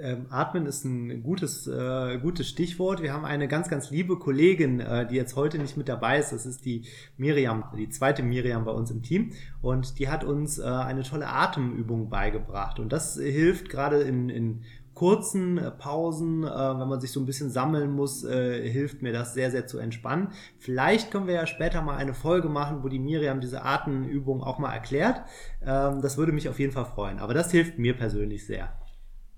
ähm, 0.00 0.26
Atmen 0.30 0.66
ist 0.66 0.84
ein 0.84 1.22
gutes, 1.22 1.66
äh, 1.66 2.18
gutes 2.18 2.48
Stichwort. 2.48 3.02
Wir 3.02 3.12
haben 3.12 3.24
eine 3.24 3.48
ganz, 3.48 3.68
ganz 3.68 3.90
liebe 3.90 4.18
Kollegin, 4.18 4.80
äh, 4.80 5.06
die 5.06 5.16
jetzt 5.16 5.36
heute 5.36 5.58
nicht 5.58 5.76
mit 5.76 5.88
dabei 5.88 6.18
ist. 6.18 6.32
Das 6.32 6.46
ist 6.46 6.64
die 6.64 6.82
Miriam, 7.16 7.64
die 7.76 7.88
zweite 7.88 8.22
Miriam 8.22 8.64
bei 8.64 8.72
uns 8.72 8.90
im 8.90 9.02
Team. 9.02 9.32
Und 9.62 9.98
die 9.98 10.08
hat 10.08 10.24
uns 10.24 10.58
äh, 10.58 10.64
eine 10.64 11.02
tolle 11.02 11.28
Atemübung 11.28 12.08
beigebracht. 12.10 12.78
Und 12.80 12.92
das 12.92 13.16
hilft 13.16 13.68
gerade 13.68 14.00
in, 14.02 14.28
in 14.28 14.62
kurzen 14.94 15.58
äh, 15.58 15.70
Pausen, 15.70 16.44
äh, 16.44 16.48
wenn 16.48 16.88
man 16.88 17.00
sich 17.00 17.12
so 17.12 17.20
ein 17.20 17.26
bisschen 17.26 17.50
sammeln 17.50 17.90
muss, 17.90 18.24
äh, 18.24 18.68
hilft 18.70 19.02
mir 19.02 19.12
das 19.12 19.34
sehr, 19.34 19.50
sehr 19.50 19.66
zu 19.66 19.78
entspannen. 19.78 20.28
Vielleicht 20.58 21.10
können 21.10 21.26
wir 21.26 21.34
ja 21.34 21.46
später 21.46 21.82
mal 21.82 21.96
eine 21.96 22.14
Folge 22.14 22.48
machen, 22.48 22.82
wo 22.82 22.88
die 22.88 22.98
Miriam 22.98 23.40
diese 23.40 23.64
Atemübung 23.64 24.42
auch 24.42 24.58
mal 24.58 24.72
erklärt. 24.72 25.22
Ähm, 25.64 26.00
das 26.00 26.16
würde 26.16 26.32
mich 26.32 26.48
auf 26.48 26.58
jeden 26.58 26.72
Fall 26.72 26.86
freuen. 26.86 27.18
Aber 27.18 27.34
das 27.34 27.50
hilft 27.50 27.78
mir 27.78 27.96
persönlich 27.96 28.46
sehr. 28.46 28.72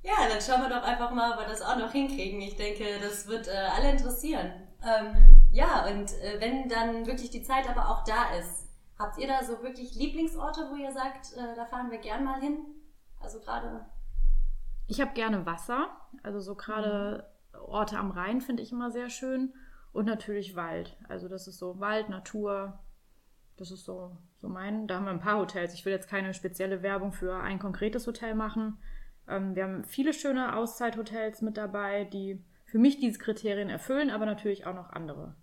Ja, 0.07 0.29
dann 0.29 0.41
schauen 0.41 0.63
wir 0.63 0.69
doch 0.69 0.87
einfach 0.87 1.11
mal, 1.11 1.33
ob 1.33 1.41
wir 1.41 1.49
das 1.49 1.63
auch 1.63 1.77
noch 1.77 1.91
hinkriegen. 1.91 2.41
Ich 2.41 2.55
denke, 2.55 2.85
das 3.03 3.27
wird 3.27 3.49
äh, 3.49 3.67
alle 3.77 3.91
interessieren. 3.91 4.53
Ähm, 4.81 5.43
ja, 5.51 5.85
und 5.87 6.13
äh, 6.23 6.41
wenn 6.41 6.69
dann 6.69 7.07
wirklich 7.07 7.31
die 7.31 7.43
Zeit 7.43 7.69
aber 7.69 7.89
auch 7.89 8.05
da 8.05 8.37
ist, 8.39 8.69
habt 9.01 9.19
ihr 9.19 9.27
da 9.27 9.43
so 9.43 9.61
wirklich 9.65 9.97
Lieblingsorte, 9.97 10.69
wo 10.71 10.77
ihr 10.77 10.93
sagt, 10.93 11.33
äh, 11.37 11.57
da 11.57 11.65
fahren 11.65 11.91
wir 11.91 11.99
gern 11.99 12.23
mal 12.23 12.41
hin? 12.41 12.59
Also 13.19 13.41
gerade. 13.41 13.85
Ich 14.87 15.01
habe 15.01 15.13
gerne 15.15 15.45
Wasser, 15.45 15.89
also 16.23 16.39
so 16.39 16.55
gerade 16.55 17.27
mhm. 17.53 17.61
Orte 17.63 17.99
am 17.99 18.13
Rhein 18.13 18.41
finde 18.41 18.63
ich 18.63 18.71
immer 18.71 18.93
sehr 18.93 19.11
schön 19.11 19.55
und 19.93 20.07
natürlich 20.07 20.55
Wald. 20.55 20.97
Also 21.09 21.29
das 21.29 21.49
ist 21.49 21.59
so 21.59 21.81
Wald, 21.81 22.11
Natur, 22.11 22.79
das 23.57 23.73
ist 23.73 23.85
so, 23.85 24.17
so 24.37 24.49
mein. 24.49 24.87
Da 24.87 24.97
haben 24.97 25.07
wir 25.07 25.11
ein 25.11 25.19
paar 25.19 25.39
Hotels. 25.39 25.75
Ich 25.75 25.85
will 25.85 25.93
jetzt 25.93 26.09
keine 26.09 26.33
spezielle 26.33 26.83
Werbung 26.83 27.11
für 27.11 27.35
ein 27.41 27.59
konkretes 27.59 28.07
Hotel 28.07 28.37
machen. 28.37 28.79
Ähm, 29.28 29.54
wir 29.54 29.64
haben 29.64 29.85
viele 29.85 30.12
schöne 30.12 30.56
Auszeithotels 30.56 31.43
mit 31.43 31.56
dabei, 31.56 32.04
die 32.04 32.43
für 32.65 32.78
mich 32.78 32.99
diese 32.99 33.19
Kriterien 33.19 33.71
erfüllen, 33.71 34.10
aber 34.10 34.26
natürlich 34.26 34.67
auch 34.67 34.75
noch 34.75 34.91
andere. 34.91 35.34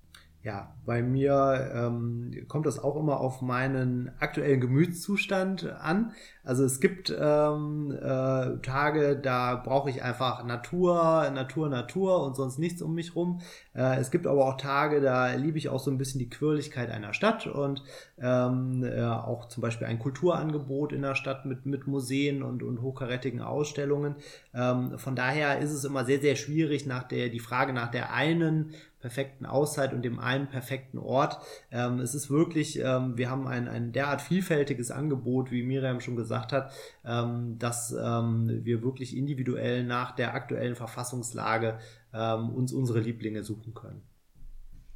Ja, 0.44 0.76
bei 0.86 1.02
mir 1.02 1.72
ähm, 1.74 2.46
kommt 2.50 2.66
das 2.66 2.78
auch 2.78 2.98
immer 2.98 3.22
auf 3.22 3.42
meinen 3.42 4.12
aktuellen 4.20 4.60
Gemütszustand 4.60 5.72
an. 5.80 6.12
Also 6.44 6.66
es 6.66 6.82
gibt 6.82 7.16
ähm, 7.18 7.92
äh, 7.92 8.58
Tage, 8.58 9.16
da 9.16 9.56
brauche 9.56 9.90
ich 9.90 10.04
einfach 10.04 10.44
Natur, 10.44 11.30
Natur, 11.34 11.70
Natur 11.70 12.22
und 12.26 12.36
sonst 12.36 12.60
nichts 12.60 12.82
um 12.82 12.94
mich 12.94 13.16
rum. 13.16 13.40
Äh, 13.74 14.02
es 14.02 14.12
gibt 14.12 14.28
aber 14.28 14.46
auch 14.46 14.58
Tage, 14.58 15.00
da 15.00 15.34
liebe 15.34 15.58
ich 15.58 15.70
auch 15.70 15.80
so 15.80 15.90
ein 15.90 15.98
bisschen 15.98 16.20
die 16.20 16.30
Quirligkeit 16.30 16.92
einer 16.92 17.14
Stadt 17.14 17.48
und 17.48 17.82
ähm, 18.20 18.84
äh, 18.84 19.02
auch 19.02 19.48
zum 19.48 19.62
Beispiel 19.62 19.88
ein 19.88 20.00
Kulturangebot 20.00 20.92
in 20.92 21.04
der 21.04 21.16
Stadt 21.16 21.46
mit, 21.46 21.66
mit 21.66 21.88
Museen 21.88 22.44
und, 22.44 22.64
und 22.64 22.82
hochkarätigen 22.82 23.40
Ausstellungen. 23.40 24.16
Ähm, 24.54 24.98
von 25.00 25.16
daher 25.16 25.60
ist 25.60 25.72
es 25.72 25.86
immer 25.86 26.04
sehr, 26.04 26.20
sehr 26.20 26.36
schwierig, 26.36 26.86
nach 26.86 27.04
der, 27.04 27.30
die 27.30 27.40
Frage 27.40 27.72
nach 27.72 27.92
der 27.92 28.12
einen 28.12 28.74
perfekten 29.04 29.46
Auszeit 29.46 29.94
und 29.94 30.02
dem 30.02 30.18
einen 30.18 30.48
perfekten 30.48 30.98
Ort. 30.98 31.38
Ähm, 31.72 32.00
es 32.00 32.16
ist 32.16 32.30
wirklich, 32.30 32.80
ähm, 32.80 33.18
wir 33.18 33.30
haben 33.30 33.50
ein, 33.50 33.68
ein 33.68 33.92
derart 33.92 34.22
vielfältiges 34.22 34.92
Angebot, 34.92 35.52
wie 35.52 35.62
Miriam 35.62 36.00
schon 36.00 36.16
gesagt 36.16 36.54
hat, 36.54 36.72
ähm, 37.04 37.60
dass 37.60 37.92
ähm, 37.92 38.62
wir 38.63 38.82
wirklich 38.82 39.18
individuell 39.18 39.84
nach 39.84 40.16
der 40.16 40.34
aktuellen 40.34 40.78
Verfassungslage 40.78 41.80
ähm, 42.13 42.50
uns 42.52 42.72
unsere 42.72 43.02
Lieblinge 43.02 43.44
suchen 43.44 43.74
können. 43.74 44.02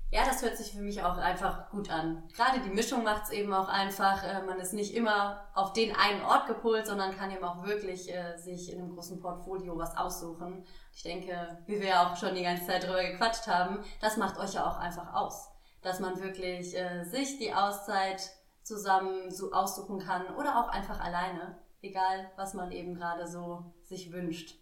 Ja, 0.09 0.23
das 0.23 0.41
hört 0.41 0.55
sich 0.55 0.71
für 0.71 0.81
mich 0.81 1.03
auch 1.03 1.17
einfach 1.17 1.69
gut 1.69 1.89
an. 1.91 2.23
Gerade 2.33 2.61
die 2.61 2.69
Mischung 2.69 3.03
macht 3.03 3.25
es 3.25 3.29
eben 3.31 3.53
auch 3.53 3.67
einfach. 3.67 4.23
Äh, 4.23 4.41
man 4.43 4.57
ist 4.59 4.73
nicht 4.73 4.95
immer 4.95 5.45
auf 5.53 5.73
den 5.73 5.93
einen 5.93 6.21
Ort 6.21 6.47
gepolt, 6.47 6.87
sondern 6.87 7.15
kann 7.17 7.29
eben 7.29 7.43
auch 7.43 7.65
wirklich 7.65 8.13
äh, 8.13 8.37
sich 8.37 8.71
in 8.71 8.79
einem 8.79 8.93
großen 8.93 9.19
Portfolio 9.19 9.77
was 9.77 9.97
aussuchen. 9.97 10.65
Ich 10.95 11.03
denke, 11.03 11.57
wie 11.65 11.81
wir 11.81 11.87
ja 11.87 12.07
auch 12.07 12.15
schon 12.15 12.35
die 12.35 12.43
ganze 12.43 12.65
Zeit 12.65 12.83
drüber 12.83 13.03
gequatscht 13.03 13.47
haben, 13.47 13.83
das 13.99 14.15
macht 14.15 14.39
euch 14.39 14.53
ja 14.53 14.65
auch 14.65 14.77
einfach 14.77 15.13
aus. 15.13 15.49
Dass 15.81 15.99
man 15.99 16.21
wirklich 16.21 16.77
äh, 16.77 17.03
sich 17.03 17.37
die 17.37 17.53
Auszeit 17.53 18.31
zusammen 18.63 19.29
so 19.29 19.51
aussuchen 19.51 19.99
kann 19.99 20.25
oder 20.35 20.57
auch 20.57 20.69
einfach 20.69 21.01
alleine. 21.01 21.59
Egal, 21.81 22.31
was 22.37 22.53
man 22.53 22.71
eben 22.71 22.95
gerade 22.95 23.27
so 23.27 23.73
sich 23.83 24.13
wünscht. 24.13 24.55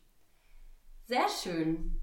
Sehr 1.05 1.29
schön. 1.29 2.01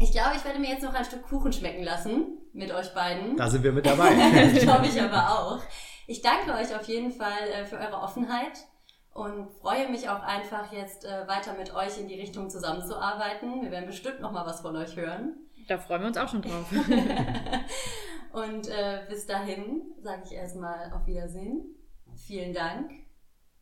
Ich 0.00 0.12
glaube, 0.12 0.36
ich 0.36 0.44
werde 0.44 0.58
mir 0.58 0.70
jetzt 0.70 0.82
noch 0.82 0.94
ein 0.94 1.04
Stück 1.04 1.22
Kuchen 1.22 1.52
schmecken 1.52 1.82
lassen 1.82 2.38
mit 2.52 2.72
euch 2.72 2.92
beiden. 2.94 3.36
Da 3.36 3.48
sind 3.48 3.62
wir 3.62 3.72
mit 3.72 3.86
dabei. 3.86 4.14
das 4.52 4.62
glaube 4.62 4.86
ich 4.86 5.00
aber 5.00 5.30
auch. 5.30 5.60
Ich 6.06 6.20
danke 6.20 6.52
euch 6.52 6.74
auf 6.74 6.86
jeden 6.86 7.12
Fall 7.12 7.48
äh, 7.48 7.64
für 7.64 7.78
eure 7.78 8.00
Offenheit 8.00 8.66
und 9.12 9.48
freue 9.60 9.88
mich 9.88 10.08
auch 10.08 10.22
einfach 10.22 10.72
jetzt 10.72 11.04
äh, 11.04 11.26
weiter 11.28 11.54
mit 11.54 11.74
euch 11.74 11.98
in 11.98 12.08
die 12.08 12.20
Richtung 12.20 12.50
zusammenzuarbeiten. 12.50 13.62
Wir 13.62 13.70
werden 13.70 13.86
bestimmt 13.86 14.20
noch 14.20 14.32
mal 14.32 14.44
was 14.44 14.60
von 14.60 14.76
euch 14.76 14.96
hören. 14.96 15.36
Da 15.68 15.78
freuen 15.78 16.02
wir 16.02 16.08
uns 16.08 16.18
auch 16.18 16.28
schon 16.28 16.42
drauf. 16.42 16.70
und 18.32 18.68
äh, 18.68 19.04
bis 19.08 19.26
dahin 19.26 19.82
sage 20.02 20.22
ich 20.26 20.32
erstmal 20.32 20.92
auf 20.92 21.06
Wiedersehen. 21.06 21.64
Vielen 22.16 22.52
Dank 22.52 22.90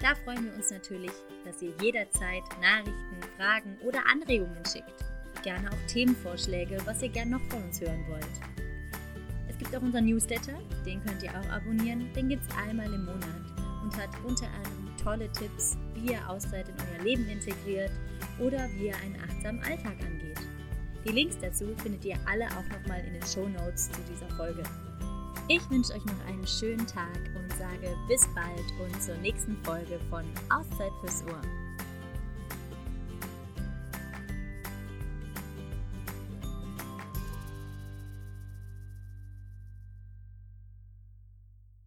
Da 0.00 0.14
freuen 0.24 0.44
wir 0.44 0.54
uns 0.54 0.70
natürlich, 0.70 1.10
dass 1.44 1.60
ihr 1.62 1.72
jederzeit 1.82 2.44
Nachrichten, 2.60 3.18
Fragen 3.36 3.76
oder 3.84 4.06
Anregungen 4.06 4.64
schickt. 4.64 5.04
Gerne 5.42 5.68
auch 5.68 5.86
Themenvorschläge, 5.88 6.78
was 6.84 7.02
ihr 7.02 7.08
gerne 7.08 7.32
noch 7.32 7.42
von 7.50 7.64
uns 7.64 7.80
hören 7.80 8.06
wollt 8.08 8.59
gibt 9.60 9.76
auch 9.76 9.82
unseren 9.82 10.06
Newsletter, 10.06 10.54
den 10.84 11.04
könnt 11.04 11.22
ihr 11.22 11.30
auch 11.30 11.48
abonnieren. 11.50 12.12
Den 12.14 12.28
gibt 12.28 12.42
es 12.42 12.56
einmal 12.56 12.92
im 12.92 13.04
Monat 13.04 13.44
und 13.82 13.96
hat 13.96 14.10
unter 14.26 14.46
anderem 14.46 14.96
tolle 15.02 15.30
Tipps, 15.32 15.76
wie 15.94 16.12
ihr 16.12 16.28
Auszeit 16.28 16.68
in 16.68 16.74
euer 16.74 17.04
Leben 17.04 17.28
integriert 17.28 17.92
oder 18.38 18.68
wie 18.76 18.86
ihr 18.86 18.96
einen 18.96 19.16
achtsamen 19.22 19.62
Alltag 19.62 19.96
angeht. 20.04 20.38
Die 21.04 21.12
Links 21.12 21.36
dazu 21.40 21.66
findet 21.82 22.04
ihr 22.04 22.16
alle 22.26 22.46
auch 22.46 22.78
nochmal 22.78 23.04
in 23.06 23.14
den 23.14 23.26
Show 23.26 23.48
Notes 23.48 23.90
zu 23.90 24.00
dieser 24.10 24.28
Folge. 24.36 24.62
Ich 25.48 25.68
wünsche 25.70 25.92
euch 25.94 26.04
noch 26.04 26.26
einen 26.26 26.46
schönen 26.46 26.86
Tag 26.86 27.18
und 27.34 27.52
sage 27.52 27.94
bis 28.08 28.26
bald 28.34 28.64
und 28.82 29.02
zur 29.02 29.16
nächsten 29.16 29.56
Folge 29.64 29.98
von 30.08 30.24
Auszeit 30.48 30.92
fürs 31.00 31.22
Ohr. 31.24 31.69